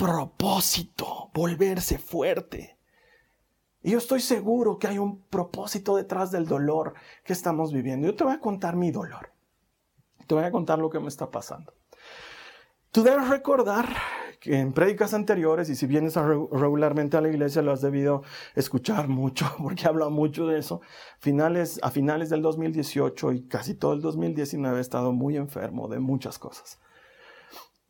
propósito, 0.00 1.30
volverse 1.34 1.98
fuerte. 1.98 2.78
Y 3.82 3.90
yo 3.92 3.98
estoy 3.98 4.20
seguro 4.20 4.78
que 4.78 4.88
hay 4.88 4.98
un 4.98 5.22
propósito 5.24 5.94
detrás 5.96 6.30
del 6.30 6.46
dolor 6.46 6.94
que 7.22 7.34
estamos 7.34 7.72
viviendo. 7.72 8.06
Yo 8.06 8.16
te 8.16 8.24
voy 8.24 8.32
a 8.32 8.40
contar 8.40 8.76
mi 8.76 8.90
dolor. 8.90 9.30
Te 10.26 10.34
voy 10.34 10.44
a 10.44 10.50
contar 10.50 10.78
lo 10.78 10.88
que 10.88 11.00
me 11.00 11.08
está 11.08 11.30
pasando. 11.30 11.74
Tú 12.92 13.02
debes 13.02 13.28
recordar 13.28 13.88
que 14.40 14.58
en 14.58 14.72
prédicas 14.72 15.12
anteriores, 15.12 15.68
y 15.68 15.76
si 15.76 15.86
vienes 15.86 16.16
regularmente 16.16 17.18
a 17.18 17.20
la 17.20 17.28
iglesia, 17.28 17.60
lo 17.60 17.72
has 17.72 17.82
debido 17.82 18.22
escuchar 18.54 19.06
mucho, 19.06 19.46
porque 19.62 19.86
habla 19.86 20.08
mucho 20.08 20.46
de 20.46 20.58
eso. 20.58 20.80
A 21.82 21.90
finales 21.90 22.30
del 22.30 22.40
2018 22.40 23.32
y 23.32 23.48
casi 23.48 23.74
todo 23.74 23.92
el 23.92 24.00
2019 24.00 24.78
he 24.78 24.80
estado 24.80 25.12
muy 25.12 25.36
enfermo 25.36 25.88
de 25.88 25.98
muchas 25.98 26.38
cosas. 26.38 26.78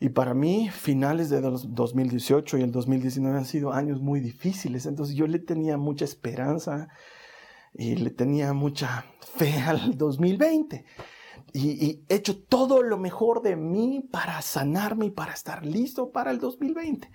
Y 0.02 0.08
para 0.08 0.32
mí, 0.32 0.70
finales 0.70 1.28
de 1.28 1.42
2018 1.42 2.56
y 2.56 2.62
el 2.62 2.72
2019 2.72 3.36
han 3.36 3.44
sido 3.44 3.74
años 3.74 4.00
muy 4.00 4.20
difíciles. 4.20 4.86
Entonces 4.86 5.14
yo 5.14 5.26
le 5.26 5.38
tenía 5.38 5.76
mucha 5.76 6.06
esperanza 6.06 6.88
y 7.74 7.96
le 7.96 8.08
tenía 8.08 8.54
mucha 8.54 9.04
fe 9.20 9.58
al 9.58 9.98
2020. 9.98 10.86
Y, 11.52 12.02
he 12.08 12.14
hecho 12.14 12.42
todo 12.42 12.82
lo 12.82 12.96
mejor 12.96 13.42
de 13.42 13.56
mí 13.56 14.08
para 14.10 14.40
sanarme 14.40 15.06
y 15.06 15.10
para 15.10 15.34
estar 15.34 15.66
listo 15.66 16.12
para 16.12 16.30
el 16.30 16.38
2020. 16.38 17.10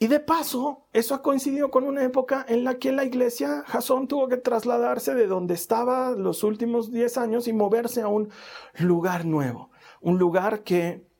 Y 0.00 0.08
de 0.08 0.18
paso, 0.18 0.88
eso 0.92 1.14
ha 1.14 1.22
coincidido 1.22 1.70
con 1.70 1.84
una 1.84 2.02
época 2.02 2.44
en 2.48 2.64
la 2.64 2.78
que 2.80 2.90
la 2.90 3.04
iglesia 3.04 3.62
Jasón 3.68 4.08
tuvo 4.08 4.26
que 4.26 4.36
trasladarse 4.36 5.14
de 5.14 5.28
donde 5.28 5.54
estaba 5.54 6.10
los 6.10 6.42
últimos 6.42 6.90
10 6.90 7.18
años 7.18 7.46
y 7.46 7.52
moverse 7.52 8.02
a 8.02 8.08
un 8.08 8.30
lugar 8.78 9.24
nuevo. 9.24 9.70
Un 10.00 10.18
lugar 10.18 10.64
que 10.64 11.13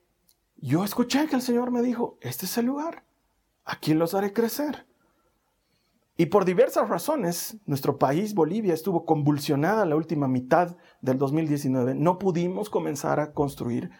yo 0.64 0.83
escuché 0.83 1.27
que 1.27 1.37
el 1.37 1.42
Señor 1.42 1.70
me 1.70 1.83
dijo, 1.83 2.16
este 2.22 2.46
es 2.46 2.57
el 2.57 2.64
lugar, 2.64 3.05
aquí 3.66 3.92
los 3.92 4.14
haré 4.14 4.33
crecer. 4.33 4.87
Y 6.16 6.27
por 6.27 6.46
diversas 6.46 6.88
razones, 6.88 7.59
nuestro 7.66 7.98
país, 7.98 8.35
Bolivia, 8.35 8.72
estuvo 8.72 9.05
convulsionada 9.05 9.85
la 9.85 9.96
última 9.96 10.27
mitad 10.27 10.77
del 11.03 11.18
2019. 11.18 11.94
No 11.94 12.18
pudimos 12.18 12.70
comenzar 12.70 13.20
a 13.20 13.33
construir 13.33 13.90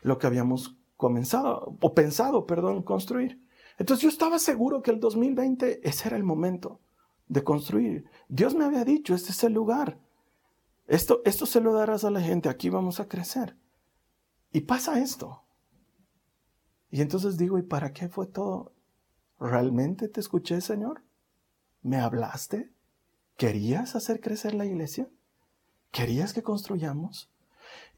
lo 0.00 0.16
que 0.18 0.26
habíamos 0.26 0.78
comenzado, 0.96 1.76
o 1.78 1.94
pensado, 1.94 2.46
perdón, 2.46 2.82
construir. 2.82 3.42
Entonces 3.76 4.04
yo 4.04 4.08
estaba 4.08 4.38
seguro 4.38 4.80
que 4.80 4.92
el 4.92 5.00
2020 5.00 5.86
ese 5.86 6.08
era 6.08 6.16
el 6.16 6.24
momento 6.24 6.80
de 7.28 7.44
construir. 7.44 8.06
Dios 8.28 8.54
me 8.54 8.64
había 8.64 8.86
dicho, 8.86 9.14
este 9.14 9.32
es 9.32 9.44
el 9.44 9.52
lugar. 9.52 9.98
Esto, 10.86 11.20
esto 11.26 11.44
se 11.44 11.60
lo 11.60 11.74
darás 11.74 12.04
a 12.04 12.10
la 12.10 12.22
gente, 12.22 12.48
aquí 12.48 12.70
vamos 12.70 12.98
a 12.98 13.08
crecer. 13.08 13.58
Y 14.52 14.62
pasa 14.62 15.00
esto. 15.00 15.43
Y 16.94 17.02
entonces 17.02 17.36
digo, 17.36 17.58
¿y 17.58 17.62
para 17.62 17.92
qué 17.92 18.08
fue 18.08 18.28
todo? 18.28 18.70
¿Realmente 19.40 20.06
te 20.06 20.20
escuché, 20.20 20.60
Señor? 20.60 21.02
¿Me 21.82 21.96
hablaste? 21.96 22.70
¿Querías 23.36 23.96
hacer 23.96 24.20
crecer 24.20 24.54
la 24.54 24.64
iglesia? 24.64 25.08
¿Querías 25.90 26.32
que 26.32 26.44
construyamos? 26.44 27.32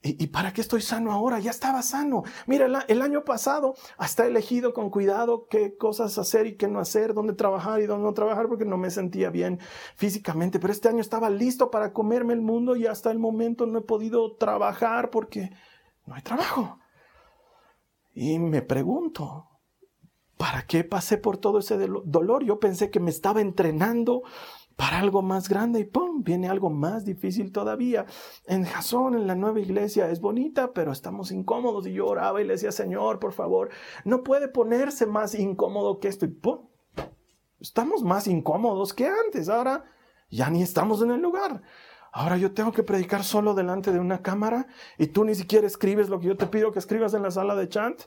¿Y, 0.00 0.28
para 0.28 0.54
qué 0.54 0.62
estoy 0.62 0.80
sano 0.80 1.12
ahora? 1.12 1.40
Ya 1.40 1.50
estaba 1.50 1.82
sano. 1.82 2.22
Mira, 2.46 2.87
el, 2.88 3.02
año 3.02 3.22
pasado 3.22 3.74
hasta 3.98 4.26
elegido 4.26 4.72
con 4.72 4.88
cuidado 4.88 5.46
qué 5.50 5.76
cosas 5.76 6.16
hacer 6.16 6.46
y 6.46 6.56
qué 6.56 6.66
no 6.66 6.80
hacer, 6.80 7.12
dónde 7.12 7.35
trabajar 7.35 7.82
y 7.82 7.87
dónde 7.87 8.04
no 8.04 8.14
trabajar, 8.14 8.48
porque 8.48 8.64
no 8.64 8.78
me 8.78 8.90
sentía 8.90 9.28
bien 9.28 9.61
físicamente. 9.96 10.59
Pero 10.59 10.72
este 10.72 10.88
año 10.88 11.02
estaba 11.02 11.28
listo 11.28 11.70
para 11.70 11.92
comerme 11.92 12.32
el 12.32 12.40
mundo 12.40 12.76
y 12.76 12.87
hasta 12.87 13.11
el 13.11 13.18
momento 13.18 13.66
no 13.66 13.80
he 13.80 13.82
podido 13.82 14.37
trabajar 14.37 15.11
porque 15.11 15.50
no 16.06 16.14
hay 16.14 16.22
trabajo. 16.22 16.78
Y 18.18 18.38
me 18.38 18.62
pregunto, 18.62 19.46
¿para 20.38 20.66
qué 20.66 20.85
pasé 20.85 21.18
por 21.18 21.37
todo 21.37 21.59
ese 21.59 21.76
dolor? 21.76 22.44
Yo 22.44 22.59
pensé 22.59 22.90
que 22.90 22.98
me 22.98 23.11
estaba 23.11 23.42
entrenando 23.42 24.22
para 24.74 25.00
algo 25.00 25.20
más 25.20 25.50
grande 25.50 25.81
y 25.81 25.85
¡pum! 25.85 26.22
Viene 26.22 26.48
algo 26.48 26.70
más 26.70 27.05
difícil 27.05 27.52
todavía. 27.52 28.07
En 28.46 28.64
Jasón, 28.64 29.16
en 29.16 29.26
la 29.26 29.35
nueva 29.35 29.61
iglesia, 29.61 30.09
es 30.09 30.22
bonita, 30.22 30.72
pero 30.72 30.92
estamos 30.92 31.31
incómodos. 31.31 31.87
Y 31.87 31.92
yo 31.92 32.07
oraba 32.07 32.40
y 32.40 32.46
le 32.46 32.55
decía, 32.55 32.72
Señor, 32.72 33.18
por 33.18 33.35
favor, 33.35 33.68
no 34.07 34.24
puede 34.24 34.48
ponerse 34.48 35.05
más 35.05 35.35
incómodo 35.35 35.98
que 36.00 36.09
esto. 36.09 36.24
Y 36.24 36.29
¡pum! 36.29 36.70
Estamos 37.61 38.02
más 38.02 38.29
incómodos 38.29 38.94
que 38.94 39.07
antes. 39.09 39.50
Ahora 39.50 39.85
ya 40.31 40.48
ni 40.48 40.62
estamos 40.62 41.02
en 41.02 41.11
el 41.11 41.20
lugar. 41.20 41.61
Ahora 42.18 42.38
yo 42.38 42.55
tengo 42.55 42.72
que 42.72 42.83
predicar 42.83 43.24
solo 43.24 43.52
delante 43.52 43.92
de 43.92 43.98
una 43.98 44.22
cámara 44.22 44.68
y 44.96 45.09
tú 45.09 45.26
ni 45.26 45.35
siquiera 45.35 45.66
escribes 45.66 46.09
lo 46.09 46.18
que 46.18 46.29
yo 46.29 46.37
te 46.38 46.46
pido 46.46 46.72
que 46.72 46.79
escribas 46.79 47.12
en 47.12 47.22
la 47.22 47.31
sala 47.31 47.55
de 47.55 47.68
chant. 47.68 48.05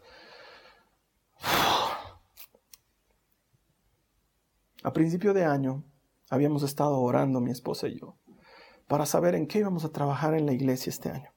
A 4.83 4.93
principio 4.93 5.31
de 5.35 5.45
año 5.45 5.83
habíamos 6.31 6.63
estado 6.63 6.99
orando 6.99 7.39
mi 7.39 7.51
esposa 7.51 7.87
y 7.87 7.99
yo 7.99 8.17
para 8.87 9.05
saber 9.05 9.35
en 9.35 9.45
qué 9.45 9.59
íbamos 9.59 9.85
a 9.85 9.91
trabajar 9.91 10.33
en 10.33 10.47
la 10.47 10.53
iglesia 10.53 10.89
este 10.89 11.11
año. 11.11 11.31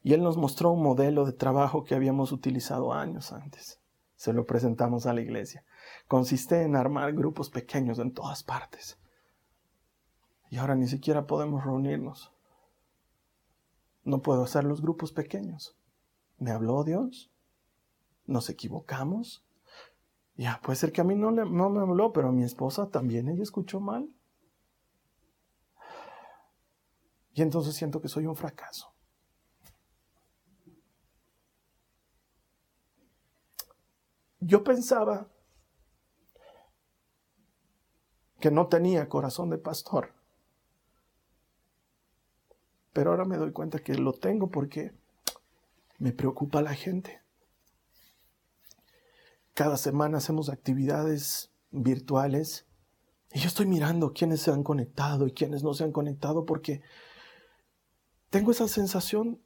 Y 0.00 0.14
él 0.14 0.22
nos 0.22 0.36
mostró 0.36 0.70
un 0.70 0.84
modelo 0.84 1.24
de 1.24 1.32
trabajo 1.32 1.82
que 1.82 1.96
habíamos 1.96 2.30
utilizado 2.30 2.92
años 2.92 3.32
antes. 3.32 3.80
Se 4.14 4.32
lo 4.32 4.46
presentamos 4.46 5.06
a 5.06 5.12
la 5.12 5.22
iglesia. 5.22 5.64
Consiste 6.06 6.62
en 6.62 6.76
armar 6.76 7.14
grupos 7.14 7.50
pequeños 7.50 7.98
en 7.98 8.14
todas 8.14 8.44
partes 8.44 8.96
y 10.50 10.56
ahora 10.56 10.74
ni 10.74 10.88
siquiera 10.88 11.26
podemos 11.26 11.64
reunirnos. 11.64 12.32
No 14.04 14.22
puedo 14.22 14.44
hacer 14.44 14.64
los 14.64 14.80
grupos 14.80 15.12
pequeños. 15.12 15.76
¿Me 16.38 16.50
habló 16.50 16.84
Dios? 16.84 17.30
¿Nos 18.26 18.48
equivocamos? 18.48 19.44
Ya, 20.36 20.60
puede 20.62 20.76
ser 20.76 20.92
que 20.92 21.00
a 21.00 21.04
mí 21.04 21.16
no, 21.16 21.30
no 21.30 21.70
me 21.70 21.80
habló, 21.80 22.12
pero 22.12 22.28
a 22.28 22.32
mi 22.32 22.44
esposa 22.44 22.90
también 22.90 23.28
ella 23.28 23.42
escuchó 23.42 23.80
mal. 23.80 24.08
Y 27.34 27.42
entonces 27.42 27.74
siento 27.74 28.00
que 28.00 28.08
soy 28.08 28.26
un 28.26 28.36
fracaso. 28.36 28.92
Yo 34.40 34.64
pensaba 34.64 35.28
que 38.40 38.50
no 38.50 38.68
tenía 38.68 39.08
corazón 39.08 39.50
de 39.50 39.58
pastor. 39.58 40.17
Pero 42.92 43.10
ahora 43.10 43.24
me 43.24 43.36
doy 43.36 43.52
cuenta 43.52 43.78
que 43.78 43.94
lo 43.94 44.12
tengo 44.12 44.50
porque 44.50 44.92
me 45.98 46.12
preocupa 46.12 46.62
la 46.62 46.74
gente. 46.74 47.20
Cada 49.54 49.76
semana 49.76 50.18
hacemos 50.18 50.48
actividades 50.48 51.50
virtuales 51.70 52.66
y 53.32 53.40
yo 53.40 53.48
estoy 53.48 53.66
mirando 53.66 54.12
quiénes 54.12 54.40
se 54.40 54.50
han 54.50 54.62
conectado 54.62 55.26
y 55.26 55.32
quiénes 55.32 55.62
no 55.62 55.74
se 55.74 55.84
han 55.84 55.92
conectado 55.92 56.46
porque 56.46 56.80
tengo 58.30 58.50
esa 58.50 58.68
sensación 58.68 59.40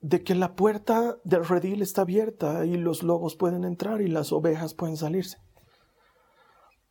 de 0.00 0.24
que 0.24 0.34
la 0.34 0.54
puerta 0.54 1.18
del 1.24 1.44
redil 1.44 1.82
está 1.82 2.02
abierta 2.02 2.64
y 2.64 2.76
los 2.76 3.02
lobos 3.02 3.36
pueden 3.36 3.64
entrar 3.64 4.00
y 4.00 4.08
las 4.08 4.32
ovejas 4.32 4.74
pueden 4.74 4.96
salirse. 4.96 5.38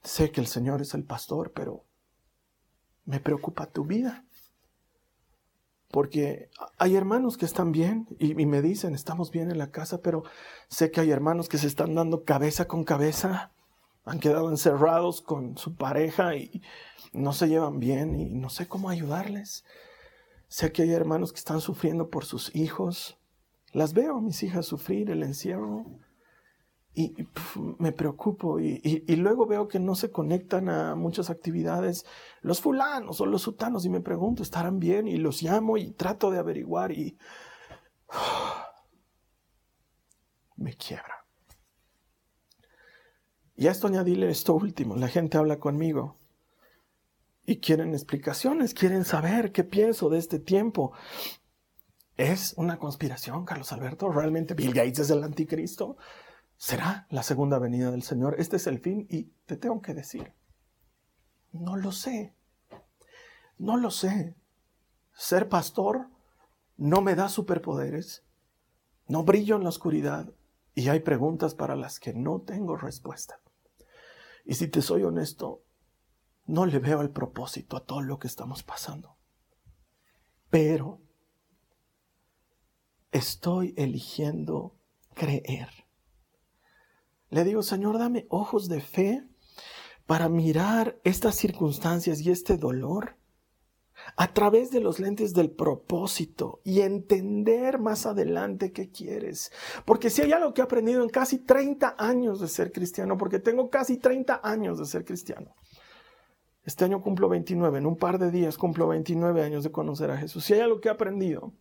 Sé 0.04 0.32
que 0.32 0.42
el 0.42 0.48
Señor 0.48 0.82
es 0.82 0.94
el 0.94 1.04
pastor, 1.04 1.52
pero 1.54 1.86
me 3.06 3.20
preocupa 3.20 3.68
tu 3.68 3.86
vida. 3.86 4.26
Porque 5.92 6.50
hay 6.78 6.96
hermanos 6.96 7.38
que 7.38 7.46
están 7.46 7.72
bien 7.72 8.08
y, 8.20 8.34
me 8.46 8.62
dicen, 8.62 8.96
estamos 8.96 9.32
bien 9.32 9.52
en 9.52 9.58
la 9.58 9.72
casa, 9.72 10.02
pero 10.02 10.24
sé 10.68 10.92
que 10.92 11.02
hay 11.02 11.12
hermanos 11.12 11.50
que 11.50 11.58
se 11.58 11.68
están 11.68 11.96
dando 11.96 12.24
cabeza 12.24 12.68
con 12.68 12.84
cabeza, 12.84 13.52
han 14.06 14.20
quedado 14.20 14.50
encerrados 14.50 15.22
con 15.22 15.58
su 15.58 15.76
pareja 15.76 16.36
y 16.36 16.62
no 17.14 17.34
se 17.34 17.48
llevan 17.48 17.80
bien 17.80 18.20
y 18.20 18.26
no 18.26 18.50
sé 18.50 18.68
cómo 18.68 18.90
ayudarles. 18.90 19.66
Sé 20.48 20.72
que 20.72 20.84
hay 20.84 20.92
hermanos 20.92 21.32
que 21.32 21.40
están 21.40 21.62
sufriendo 21.62 22.10
por 22.10 22.26
sus 22.26 22.56
hijos. 22.56 23.18
Las 23.74 23.94
veo 23.94 24.18
a 24.18 24.22
mis 24.22 24.44
hijas 24.44 24.66
sufrir 24.66 25.12
el 25.12 25.24
encierro 25.24 25.86
y, 26.94 27.28
me 27.78 27.94
preocupo 27.94 28.60
y, 28.60 29.04
luego 29.16 29.46
veo 29.46 29.68
que 29.68 29.80
no 29.80 29.96
se 29.96 30.12
conectan 30.12 30.70
a 30.70 30.96
muchas 30.96 31.30
actividades 31.30 32.06
los 32.42 32.60
fulanos 32.60 33.22
o 33.22 33.26
los 33.26 33.42
sutanos 33.42 33.86
y 33.86 33.90
me 33.90 34.02
pregunto, 34.02 34.44
¿estarán 34.44 34.80
bien? 34.80 35.08
Y 35.08 35.18
los 35.18 35.42
llamo 35.42 35.78
y 35.78 35.92
trato 35.92 36.32
de 36.32 36.40
averiguar 36.40 36.92
y 36.92 37.18
me 40.58 40.76
quiebra. 40.76 41.26
Y 43.56 43.68
a 43.68 43.72
esto 43.72 43.88
añadirle 43.88 44.30
esto 44.30 44.54
último, 44.54 44.96
la 44.96 45.08
gente 45.08 45.38
habla 45.38 45.60
conmigo 45.60 46.18
y 47.46 47.58
quieren 47.58 47.94
explicaciones, 47.94 48.74
quieren 48.74 49.06
saber 49.06 49.52
qué 49.52 49.64
pienso 49.64 50.10
de 50.10 50.18
este 50.18 50.40
tiempo. 50.40 50.94
¿Es 52.18 52.54
una 52.58 52.78
conspiración, 52.78 53.46
Carlos 53.46 53.72
Alberto? 53.72 54.12
¿Realmente 54.12 54.54
Bill 54.54 54.74
Gates 54.74 55.00
es 55.00 55.10
el 55.10 55.24
anticristo? 55.24 55.98
¿Será 56.62 57.08
la 57.10 57.24
segunda 57.24 57.58
venida 57.58 57.90
del 57.90 58.04
Señor? 58.04 58.36
Este 58.38 58.58
es 58.58 58.68
el 58.68 58.78
fin 58.78 59.08
y 59.10 59.24
te 59.48 59.58
tengo 59.58 59.82
que 59.82 59.96
decir, 59.96 60.36
no 61.52 61.76
lo 61.76 61.92
sé. 61.92 62.36
No 63.58 63.78
lo 63.78 63.90
sé. 63.90 64.36
Ser 65.12 65.50
pastor 65.50 66.08
no 66.78 67.02
me 67.02 67.16
da 67.16 67.30
superpoderes. 67.30 68.24
No 69.08 69.24
brillo 69.24 69.56
en 69.56 69.64
la 69.64 69.70
oscuridad 69.70 70.32
y 70.76 70.88
hay 70.90 71.00
preguntas 71.00 71.56
para 71.56 71.76
las 71.76 72.00
que 72.00 72.14
no 72.14 72.42
tengo 72.42 72.78
respuesta. 72.78 73.42
Y 74.46 74.54
si 74.54 74.68
te 74.68 74.84
soy 74.84 75.02
honesto, 75.02 75.64
no 76.46 76.68
le 76.68 76.78
veo 76.78 77.02
el 77.02 77.10
propósito 77.10 77.76
a 77.76 77.88
todo 77.88 78.02
lo 78.02 78.20
que 78.20 78.28
estamos 78.28 78.62
pasando. 78.62 79.18
Pero 80.52 81.02
estoy 83.12 83.74
eligiendo 83.78 84.76
creer. 85.16 85.81
Le 87.32 87.46
digo, 87.46 87.64
Señor, 87.64 87.98
dame 87.98 88.28
ojos 88.30 88.68
de 88.68 88.82
fe 88.82 89.24
para 90.06 90.28
mirar 90.28 91.00
estas 91.06 91.36
circunstancias 91.36 92.20
y 92.20 92.30
este 92.30 92.58
dolor 92.58 93.16
a 94.18 94.34
través 94.34 94.70
de 94.70 94.82
los 94.82 95.00
lentes 95.00 95.34
del 95.34 95.50
propósito 95.50 96.60
y 96.66 96.82
entender 96.82 97.80
más 97.80 98.06
adelante 98.06 98.74
qué 98.74 98.92
quieres. 98.92 99.54
Porque 99.86 100.10
si 100.10 100.22
hay 100.22 100.34
algo 100.34 100.54
que 100.54 100.60
he 100.60 100.64
aprendido 100.64 101.04
en 101.04 101.10
casi 101.10 101.38
30 101.38 101.96
años 101.98 102.42
de 102.42 102.50
ser 102.50 102.74
cristiano, 102.74 103.18
porque 103.18 103.40
tengo 103.40 103.70
casi 103.70 103.98
30 103.98 104.42
años 104.44 104.78
de 104.78 104.86
ser 104.86 105.06
cristiano. 105.06 105.56
Este 106.66 106.84
año 106.84 107.02
cumplo 107.02 107.30
29, 107.30 107.78
en 107.78 107.86
un 107.86 107.96
par 107.96 108.20
de 108.20 108.30
días 108.30 108.58
cumplo 108.58 108.90
29 108.90 109.42
años 109.42 109.64
de 109.64 109.72
conocer 109.72 110.12
a 110.12 110.18
Jesús. 110.18 110.44
Si 110.44 110.54
hay 110.54 110.60
algo 110.60 110.82
que 110.82 110.90
he 110.90 110.92
aprendido, 110.92 111.54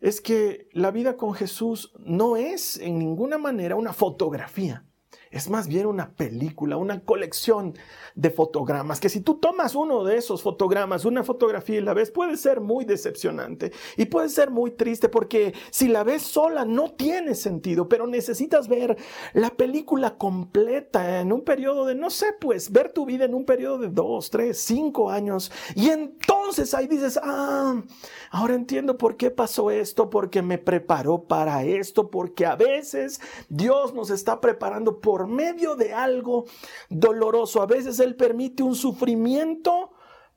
es 0.00 0.20
que 0.20 0.68
la 0.72 0.90
vida 0.90 1.16
con 1.16 1.34
Jesús 1.34 1.92
no 2.00 2.36
es 2.36 2.78
en 2.78 2.98
ninguna 2.98 3.38
manera 3.38 3.76
una 3.76 3.92
fotografía 3.92 4.87
es 5.30 5.48
más 5.50 5.68
bien 5.68 5.86
una 5.86 6.10
película, 6.10 6.76
una 6.76 7.00
colección 7.00 7.74
de 8.14 8.30
fotogramas, 8.30 9.00
que 9.00 9.08
si 9.08 9.20
tú 9.20 9.36
tomas 9.36 9.74
uno 9.74 10.04
de 10.04 10.16
esos 10.16 10.42
fotogramas, 10.42 11.04
una 11.04 11.22
fotografía 11.22 11.78
y 11.78 11.82
la 11.82 11.94
ves, 11.94 12.10
puede 12.10 12.36
ser 12.36 12.60
muy 12.60 12.84
decepcionante 12.84 13.72
y 13.96 14.06
puede 14.06 14.28
ser 14.28 14.50
muy 14.50 14.72
triste 14.72 15.08
porque 15.08 15.54
si 15.70 15.88
la 15.88 16.04
ves 16.04 16.22
sola 16.22 16.64
no 16.64 16.92
tiene 16.92 17.34
sentido, 17.34 17.88
pero 17.88 18.06
necesitas 18.06 18.68
ver 18.68 18.96
la 19.34 19.50
película 19.50 20.16
completa 20.16 21.20
en 21.20 21.32
un 21.32 21.42
periodo 21.42 21.84
de, 21.86 21.94
no 21.94 22.10
sé, 22.10 22.34
pues 22.40 22.72
ver 22.72 22.92
tu 22.92 23.06
vida 23.06 23.24
en 23.24 23.34
un 23.34 23.44
periodo 23.44 23.78
de 23.78 23.88
dos, 23.88 24.30
tres, 24.30 24.58
cinco 24.60 25.10
años 25.10 25.52
y 25.74 25.88
entonces 25.90 26.74
ahí 26.74 26.86
dices, 26.86 27.18
ah, 27.22 27.82
ahora 28.30 28.54
entiendo 28.54 28.98
por 28.98 29.16
qué 29.16 29.30
pasó 29.30 29.70
esto, 29.70 30.10
porque 30.10 30.42
me 30.42 30.58
preparó 30.58 31.24
para 31.24 31.64
esto, 31.64 32.10
porque 32.10 32.46
a 32.46 32.56
veces 32.56 33.20
Dios 33.48 33.94
nos 33.94 34.10
está 34.10 34.40
preparando 34.40 35.00
por 35.00 35.17
medio 35.26 35.74
de 35.74 35.92
algo 35.92 36.44
doloroso. 36.88 37.62
A 37.62 37.66
veces 37.66 37.98
Él 38.00 38.16
permite 38.16 38.62
un 38.62 38.74
sufrimiento 38.74 39.92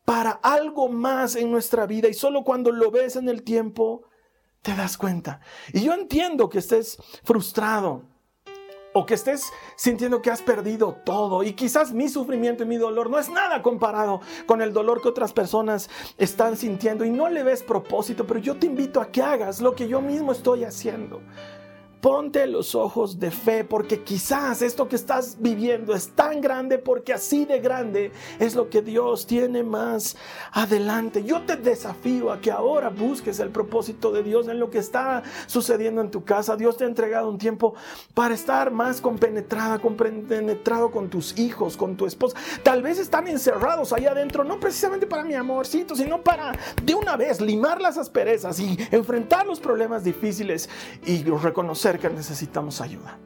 para 0.05 0.31
algo 0.31 0.89
más 0.89 1.35
en 1.35 1.51
nuestra 1.51 1.85
vida 1.85 2.07
y 2.07 2.13
solo 2.13 2.43
cuando 2.43 2.71
lo 2.71 2.91
ves 2.91 3.15
en 3.15 3.29
el 3.29 3.43
tiempo 3.43 4.03
te 4.61 4.75
das 4.75 4.97
cuenta. 4.97 5.41
Y 5.73 5.81
yo 5.81 5.93
entiendo 5.93 6.49
que 6.49 6.59
estés 6.59 6.97
frustrado 7.23 8.03
o 8.93 9.05
que 9.05 9.13
estés 9.13 9.51
sintiendo 9.75 10.21
que 10.21 10.29
has 10.29 10.41
perdido 10.41 10.97
todo 11.05 11.43
y 11.43 11.53
quizás 11.53 11.93
mi 11.93 12.09
sufrimiento 12.09 12.63
y 12.63 12.67
mi 12.67 12.77
dolor 12.77 13.09
no 13.09 13.19
es 13.19 13.29
nada 13.29 13.61
comparado 13.61 14.21
con 14.45 14.61
el 14.61 14.73
dolor 14.73 15.01
que 15.01 15.07
otras 15.07 15.31
personas 15.33 15.89
están 16.17 16.57
sintiendo 16.57 17.05
y 17.05 17.09
no 17.09 17.29
le 17.29 17.43
ves 17.43 17.63
propósito, 17.63 18.27
pero 18.27 18.39
yo 18.39 18.57
te 18.57 18.67
invito 18.67 18.99
a 18.99 19.11
que 19.11 19.21
hagas 19.21 19.61
lo 19.61 19.75
que 19.75 19.87
yo 19.87 20.01
mismo 20.01 20.31
estoy 20.31 20.65
haciendo. 20.65 21.21
Ponte 22.01 22.47
los 22.47 22.73
ojos 22.73 23.19
de 23.19 23.29
fe 23.29 23.63
porque 23.63 24.01
quizás 24.01 24.63
esto 24.63 24.87
que 24.87 24.95
estás 24.95 25.37
viviendo 25.39 25.93
es 25.93 26.09
tan 26.09 26.41
grande 26.41 26.79
porque 26.79 27.13
así 27.13 27.45
de 27.45 27.59
grande 27.59 28.11
es 28.39 28.55
lo 28.55 28.71
que 28.71 28.81
Dios 28.81 29.27
tiene 29.27 29.61
más 29.61 30.17
adelante. 30.51 31.23
Yo 31.23 31.43
te 31.43 31.57
desafío 31.57 32.31
a 32.31 32.41
que 32.41 32.49
ahora 32.49 32.89
busques 32.89 33.39
el 33.39 33.51
propósito 33.51 34.11
de 34.11 34.23
Dios 34.23 34.47
en 34.47 34.59
lo 34.59 34.71
que 34.71 34.79
está 34.79 35.21
sucediendo 35.45 36.01
en 36.01 36.09
tu 36.09 36.23
casa. 36.23 36.57
Dios 36.57 36.75
te 36.75 36.85
ha 36.85 36.87
entregado 36.87 37.29
un 37.29 37.37
tiempo 37.37 37.75
para 38.15 38.33
estar 38.33 38.71
más 38.71 38.99
compenetrada, 38.99 39.77
compenetrado 39.77 40.89
con 40.89 41.07
tus 41.07 41.37
hijos, 41.37 41.77
con 41.77 41.97
tu 41.97 42.07
esposa. 42.07 42.35
Tal 42.63 42.81
vez 42.81 42.97
están 42.97 43.27
encerrados 43.27 43.93
ahí 43.93 44.07
adentro, 44.07 44.43
no 44.43 44.59
precisamente 44.59 45.05
para 45.05 45.23
mi 45.23 45.35
amorcito, 45.35 45.95
sino 45.95 46.23
para 46.23 46.53
de 46.83 46.95
una 46.95 47.15
vez 47.15 47.39
limar 47.41 47.79
las 47.79 47.99
asperezas 47.99 48.59
y 48.59 48.75
enfrentar 48.89 49.45
los 49.45 49.59
problemas 49.59 50.03
difíciles 50.03 50.67
y 51.05 51.23
reconocer 51.23 51.90
que 51.99 52.09
necesitamos 52.09 52.81
ayuda 52.81 53.17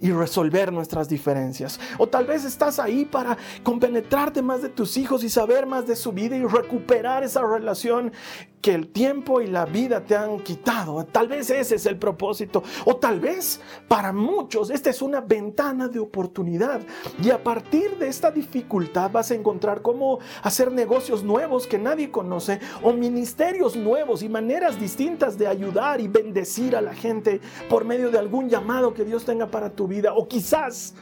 y 0.00 0.10
resolver 0.12 0.72
nuestras 0.72 1.08
diferencias. 1.08 1.80
O 1.98 2.06
tal 2.06 2.26
vez 2.26 2.44
estás 2.44 2.78
ahí 2.78 3.04
para 3.04 3.36
compenetrarte 3.62 4.42
más 4.42 4.62
de 4.62 4.68
tus 4.68 4.96
hijos 4.96 5.24
y 5.24 5.30
saber 5.30 5.66
más 5.66 5.86
de 5.86 5.96
su 5.96 6.12
vida 6.12 6.36
y 6.36 6.44
recuperar 6.44 7.22
esa 7.22 7.42
relación 7.42 8.12
que 8.60 8.74
el 8.74 8.88
tiempo 8.88 9.40
y 9.40 9.46
la 9.46 9.64
vida 9.64 10.04
te 10.04 10.16
han 10.16 10.40
quitado. 10.40 11.04
Tal 11.04 11.28
vez 11.28 11.50
ese 11.50 11.76
es 11.76 11.86
el 11.86 11.98
propósito. 11.98 12.62
O 12.84 12.96
tal 12.96 13.20
vez 13.20 13.60
para 13.86 14.12
muchos 14.12 14.70
esta 14.70 14.90
es 14.90 15.02
una 15.02 15.20
ventana 15.20 15.88
de 15.88 15.98
oportunidad. 15.98 16.80
Y 17.22 17.30
a 17.30 17.42
partir 17.42 17.96
de 17.98 18.08
esta 18.08 18.30
dificultad 18.30 19.10
vas 19.10 19.30
a 19.30 19.34
encontrar 19.34 19.82
cómo 19.82 20.18
hacer 20.42 20.72
negocios 20.72 21.22
nuevos 21.22 21.66
que 21.66 21.78
nadie 21.78 22.10
conoce 22.10 22.60
o 22.82 22.92
ministerios 22.92 23.76
nuevos 23.76 24.22
y 24.22 24.28
maneras 24.28 24.80
distintas 24.80 25.38
de 25.38 25.46
ayudar 25.46 26.00
y 26.00 26.08
bendecir 26.08 26.76
a 26.76 26.80
la 26.80 26.94
gente 26.94 27.40
por 27.68 27.84
medio 27.84 28.10
de 28.10 28.18
algún 28.18 28.48
llamado 28.48 28.94
que 28.94 29.04
Dios 29.04 29.24
tenga 29.24 29.46
para 29.46 29.70
tu 29.70 29.86
vida. 29.86 30.14
O 30.14 30.26
quizás 30.26 30.94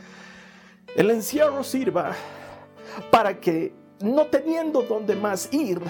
el 0.97 1.11
encierro 1.11 1.65
sirva 1.65 2.15
para 3.11 3.41
que 3.41 3.73
no 4.01 4.27
teniendo 4.27 4.83
dónde 4.83 5.17
más 5.17 5.53
ir, 5.53 5.81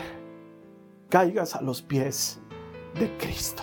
caigas 1.15 1.55
a 1.55 1.63
los 1.63 1.81
pies 1.81 2.41
de 2.99 3.17
Cristo. 3.19 3.63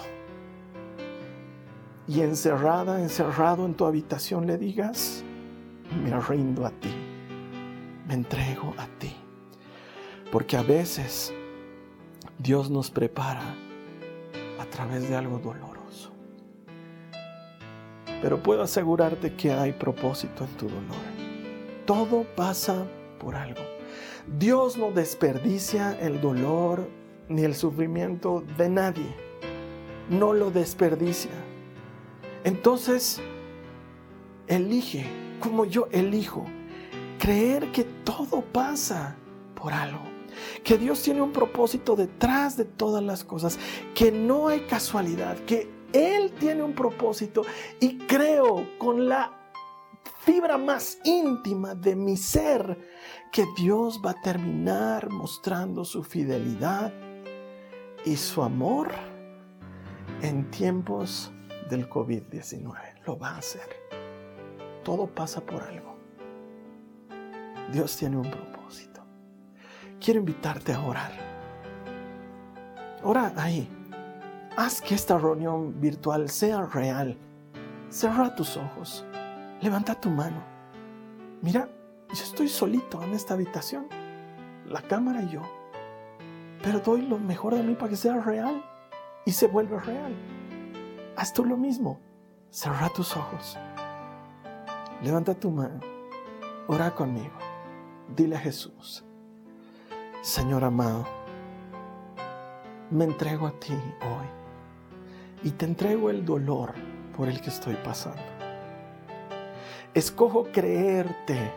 Y 2.08 2.22
encerrada, 2.22 3.02
encerrado 3.02 3.66
en 3.66 3.74
tu 3.74 3.84
habitación 3.84 4.48
le 4.48 4.58
digas, 4.58 5.22
me 6.02 6.18
rindo 6.18 6.66
a 6.66 6.70
ti, 6.70 6.96
me 8.08 8.14
entrego 8.14 8.74
a 8.78 8.88
ti. 9.00 9.14
Porque 10.32 10.56
a 10.56 10.64
veces 10.64 11.34
Dios 12.40 12.70
nos 12.70 12.90
prepara 12.90 13.54
a 14.58 14.66
través 14.68 15.10
de 15.10 15.18
algo 15.18 15.38
doloroso. 15.38 16.14
Pero 18.22 18.42
puedo 18.42 18.62
asegurarte 18.62 19.36
que 19.36 19.52
hay 19.52 19.74
propósito 19.74 20.46
en 20.46 20.56
tu 20.56 20.70
dolor. 20.70 21.04
Todo 21.86 22.26
pasa 22.34 22.86
por 23.20 23.36
algo. 23.36 23.60
Dios 24.40 24.78
no 24.78 24.92
desperdicia 24.92 26.00
el 26.00 26.22
dolor 26.22 27.01
ni 27.30 27.44
el 27.44 27.56
sufrimiento 27.56 28.44
de 28.58 28.70
nadie. 28.70 29.16
No 30.10 30.34
lo 30.34 30.52
desperdicia. 30.52 31.32
Entonces, 32.44 33.22
elige, 34.48 35.06
como 35.40 35.66
yo 35.66 35.88
elijo, 35.92 36.46
creer 37.20 37.72
que 37.72 37.84
todo 37.84 38.42
pasa 38.42 39.16
por 39.56 39.74
algo. 39.74 40.02
Que 40.64 40.78
Dios 40.78 41.02
tiene 41.02 41.22
un 41.22 41.32
propósito 41.32 41.96
detrás 41.96 42.58
de 42.58 42.66
todas 42.66 43.04
las 43.04 43.24
cosas, 43.24 43.60
que 43.94 44.12
no 44.12 44.48
hay 44.48 44.62
casualidad, 44.62 45.38
que 45.46 45.70
Él 45.94 46.32
tiene 46.40 46.64
un 46.64 46.74
propósito 46.74 47.44
y 47.80 47.98
creo 48.00 48.68
con 48.78 49.08
la 49.08 49.38
fibra 50.22 50.58
más 50.58 51.00
íntima 51.04 51.76
de 51.76 51.96
mi 51.96 52.18
ser 52.18 52.78
que 53.32 53.46
Dios 53.58 54.02
va 54.06 54.12
a 54.12 54.22
terminar 54.22 55.10
mostrando 55.10 55.86
su 55.86 56.04
fidelidad 56.04 56.94
y 58.06 58.16
su 58.16 58.42
amor 58.42 58.90
en 60.22 60.50
tiempos 60.50 61.32
del 61.70 61.90
COVID-19. 61.90 62.74
Lo 63.06 63.18
va 63.18 63.32
a 63.32 63.38
hacer. 63.38 63.68
Todo 64.84 65.08
pasa 65.08 65.42
por 65.42 65.62
algo. 65.64 65.96
Dios 67.72 67.96
tiene 67.96 68.18
un 68.18 68.30
propósito. 68.30 69.02
Quiero 70.00 70.20
invitarte 70.20 70.74
a 70.74 70.82
orar. 70.82 71.12
Ora 73.04 73.34
ahí. 73.36 73.70
Haz 74.58 74.82
que 74.82 74.96
esta 74.96 75.18
reunión 75.18 75.80
virtual 75.80 76.30
sea 76.30 76.66
real. 76.66 77.18
Cerra 77.90 78.36
tus 78.36 78.58
ojos. 78.58 79.06
Levanta 79.62 79.96
tu 79.96 80.10
mano. 80.10 80.44
Mira, 81.42 81.70
yo 82.10 82.24
estoy 82.24 82.48
solito 82.48 83.02
en 83.04 83.14
esta 83.14 83.36
habitación. 83.36 83.88
La 84.68 84.82
cámara 84.82 85.24
y 85.24 85.30
yo 85.30 85.61
pero 86.64 86.80
doy 86.80 87.02
lo 87.04 87.18
mejor 87.18 87.56
de 87.56 87.64
mí 87.64 87.76
para 87.76 87.90
que 87.90 87.96
sea 87.96 88.20
real 88.22 88.64
y 89.26 89.32
se 89.32 89.48
vuelva 89.48 89.80
real. 89.80 90.14
Haz 91.16 91.34
tú 91.34 91.46
lo 91.46 91.58
mismo. 91.58 92.00
Cerra 92.50 92.90
tus 92.90 93.16
ojos. 93.16 93.58
Levanta 95.02 95.34
tu 95.34 95.52
mano 95.52 95.92
ora 96.72 96.92
conmigo. 96.92 97.34
Dile 98.16 98.36
a 98.36 98.40
Jesús, 98.40 99.04
Señor 100.22 100.64
amado, 100.64 101.06
me 102.90 103.06
entrego 103.06 103.48
a 103.48 103.52
ti 103.52 103.74
hoy 103.74 104.28
y 105.44 105.52
te 105.52 105.66
entrego 105.66 106.10
el 106.10 106.26
dolor 106.26 106.74
por 107.16 107.30
el 107.30 107.40
que 107.42 107.50
estoy 107.50 107.76
pasando. 107.76 108.22
Escojo 109.94 110.46
creerte. 110.52 111.52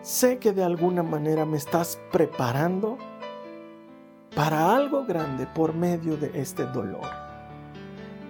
Sé 0.00 0.38
que 0.38 0.52
de 0.52 0.64
alguna 0.64 1.02
manera 1.02 1.46
me 1.46 1.56
estás 1.56 1.98
preparando 2.12 2.98
para 4.34 4.74
algo 4.74 5.04
grande 5.04 5.46
por 5.46 5.74
medio 5.74 6.16
de 6.16 6.30
este 6.40 6.64
dolor. 6.66 7.24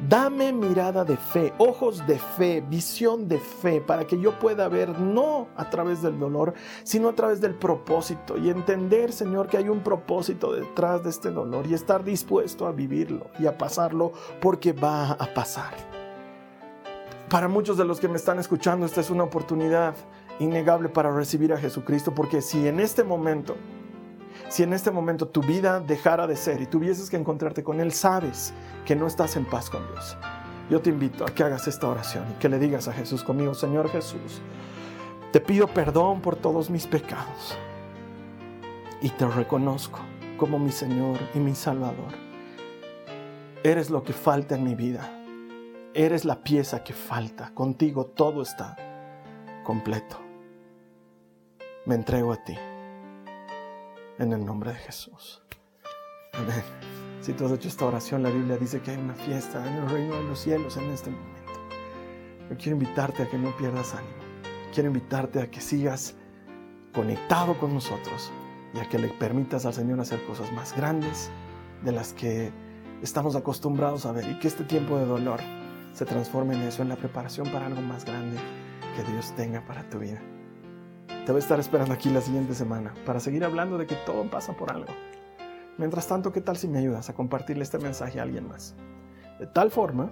Dame 0.09 0.53
mirada 0.53 1.03
de 1.05 1.17
fe, 1.17 1.55
ojos 1.57 2.07
de 2.07 2.19
fe, 2.19 2.61
visión 2.61 3.27
de 3.27 3.39
fe, 3.39 3.81
para 3.81 4.07
que 4.07 4.21
yo 4.21 4.39
pueda 4.39 4.69
ver 4.69 4.99
no 4.99 5.49
a 5.57 5.71
través 5.71 6.03
del 6.03 6.19
dolor, 6.19 6.53
sino 6.83 7.09
a 7.09 7.15
través 7.15 7.41
del 7.41 7.55
propósito 7.55 8.37
y 8.37 8.51
entender, 8.51 9.13
Señor, 9.13 9.47
que 9.47 9.57
hay 9.57 9.71
un 9.71 9.81
propósito 9.81 10.53
detrás 10.53 11.03
de 11.05 11.11
este 11.11 11.31
dolor 11.31 11.67
y 11.67 11.73
estar 11.73 12.05
dispuesto 12.05 12.67
a 12.67 12.73
vivirlo 12.73 13.29
y 13.39 13.47
a 13.47 13.57
pasarlo 13.57 14.13
porque 14.43 14.73
va 14.73 15.13
a 15.13 15.33
pasar. 15.33 15.73
Para 17.31 17.49
muchos 17.49 17.79
de 17.79 17.87
los 17.87 17.99
que 17.99 18.09
me 18.09 18.17
están 18.17 18.39
escuchando, 18.39 18.85
esta 18.85 19.01
es 19.01 19.09
una 19.09 19.25
oportunidad 19.25 19.95
innegable 20.39 20.91
para 20.91 21.15
recibir 21.15 21.53
a 21.55 21.57
Jesucristo, 21.57 22.15
porque 22.15 22.43
si 22.43 22.69
en 22.69 22.79
este 22.79 23.05
momento 23.05 23.57
si 24.55 24.63
en 24.63 24.73
este 24.73 24.93
momento 24.93 25.27
tu 25.27 25.41
vida 25.41 25.81
dejara 25.81 26.29
de 26.29 26.37
ser 26.37 26.63
y 26.63 26.67
tuvieses 26.67 27.11
que 27.11 27.17
encontrarte 27.17 27.65
con 27.65 27.81
Él, 27.81 27.91
sabes 27.91 28.55
que 28.87 28.95
no 28.95 29.09
estás 29.09 29.35
en 29.35 29.45
paz 29.47 29.69
con 29.69 29.85
Dios. 29.89 30.17
Yo 30.71 30.81
te 30.81 30.91
invito 30.91 31.25
a 31.25 31.35
que 31.35 31.43
hagas 31.43 31.67
esta 31.67 31.89
oración 31.89 32.25
y 32.31 32.39
que 32.39 32.49
le 32.49 32.61
digas 32.61 32.87
a 32.87 32.93
Jesús 32.93 33.25
conmigo, 33.25 33.55
Señor 33.55 33.91
Jesús, 33.91 34.41
te 35.33 35.41
pido 35.41 35.67
perdón 35.67 36.21
por 36.21 36.37
todos 36.37 36.71
mis 36.71 36.87
pecados 36.87 37.59
y 39.03 39.09
te 39.09 39.27
reconozco 39.27 39.99
como 40.37 40.61
mi 40.61 40.71
Señor 40.71 41.19
y 41.35 41.41
mi 41.41 41.57
Salvador. 41.57 42.13
Eres 43.65 43.91
lo 43.91 44.05
que 44.05 44.13
falta 44.13 44.55
en 44.55 44.63
mi 44.63 44.77
vida. 44.77 45.11
Eres 45.95 46.25
la 46.25 46.45
pieza 46.45 46.85
que 46.85 46.93
falta. 46.93 47.51
Contigo 47.55 48.07
todo 48.07 48.41
está 48.41 48.77
completo. 49.65 50.21
Me 51.87 51.97
entrego 51.97 52.33
a 52.33 52.37
ti 52.37 52.57
en 54.19 54.33
el 54.33 54.45
nombre 54.45 54.73
de 54.73 54.79
Jesús. 54.79 55.43
Amén. 56.33 56.63
Si 57.21 57.33
tú 57.33 57.47
has 57.47 57.53
hecho 57.53 57.69
esta 57.69 57.87
oración, 57.87 58.23
la 58.23 58.31
Biblia 58.31 58.57
dice 58.57 58.81
que 58.81 58.91
hay 58.91 58.99
una 58.99 59.15
fiesta 59.15 59.67
en 59.67 59.77
el 59.83 59.89
reino 59.89 60.17
de 60.17 60.25
los 60.25 60.39
cielos 60.39 60.77
en 60.77 60.91
este 60.91 61.11
momento. 61.11 61.53
Yo 62.51 62.57
quiero 62.57 62.73
invitarte 62.73 63.23
a 63.23 63.31
que 63.31 63.39
no 63.39 63.57
pierdas 63.57 63.95
ánimo. 63.95 64.23
Quiero 64.73 64.89
invitarte 64.89 65.41
a 65.41 65.51
que 65.51 65.61
sigas 65.61 66.17
conectado 66.93 67.59
con 67.59 67.73
nosotros 67.73 68.31
y 68.75 68.79
a 68.79 68.89
que 68.89 68.99
le 68.99 69.09
permitas 69.09 69.65
al 69.65 69.75
Señor 69.75 70.01
hacer 70.01 70.25
cosas 70.27 70.53
más 70.53 70.77
grandes 70.77 71.31
de 71.83 71.93
las 71.93 72.13
que 72.13 72.53
estamos 73.03 73.37
acostumbrados 73.37 74.07
a 74.07 74.13
ver 74.13 74.29
y 74.29 74.39
que 74.39 74.49
este 74.49 74.65
tiempo 74.65 74.99
de 74.99 75.07
dolor 75.07 75.41
se 75.93 76.05
transforme 76.05 76.55
en 76.55 76.63
eso, 76.63 76.83
en 76.83 76.89
la 76.89 76.97
preparación 76.97 77.49
para 77.51 77.67
algo 77.67 77.81
más 77.81 78.05
grande 78.05 78.39
que 78.97 79.11
Dios 79.11 79.35
tenga 79.37 79.65
para 79.65 79.89
tu 79.89 79.99
vida. 79.99 80.21
Te 81.07 81.33
voy 81.33 81.37
a 81.37 81.39
estar 81.39 81.59
esperando 81.59 81.95
aquí 81.95 82.11
la 82.11 82.21
siguiente 82.21 82.55
semana 82.55 82.93
para 83.07 83.21
seguir 83.21 83.45
hablando 83.45 83.79
de 83.79 83.87
que 83.87 83.95
todo 83.95 84.29
pasa 84.31 84.53
por 84.55 84.71
algo. 84.71 84.93
Mientras 85.79 86.07
tanto, 86.07 86.33
¿qué 86.33 86.41
tal 86.41 86.57
si 86.57 86.69
me 86.69 86.79
ayudas 86.79 87.09
a 87.11 87.15
compartirle 87.15 87.65
este 87.65 87.79
mensaje 87.79 88.21
a 88.21 88.23
alguien 88.23 88.47
más? 88.47 88.75
De 89.39 89.47
tal 89.47 89.71
forma 89.71 90.11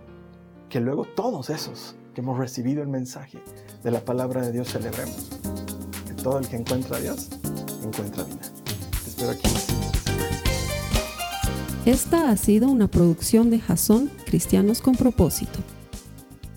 que 0.68 0.80
luego 0.80 1.05
todos 1.05 1.51
esos 1.51 1.97
que 2.14 2.20
hemos 2.20 2.38
recibido 2.38 2.82
el 2.82 2.88
mensaje 2.88 3.38
de 3.82 3.90
la 3.90 4.01
palabra 4.01 4.40
de 4.40 4.53
Dios 4.53 4.68
celebremos. 4.68 5.30
Que 6.07 6.14
todo 6.14 6.38
el 6.38 6.49
que 6.49 6.57
encuentra 6.57 6.97
a 6.97 7.01
Dios 7.01 7.28
encuentra 7.84 8.24
vida. 8.24 8.40
Te 9.05 9.11
espero 9.11 9.30
aquí. 9.30 9.49
Esta 11.84 12.30
ha 12.30 12.36
sido 12.36 12.68
una 12.68 12.88
producción 12.88 13.51
de 13.51 13.59
Jason 13.59 14.11
Cristianos 14.24 14.80
con 14.80 14.95
Propósito. 14.95 15.59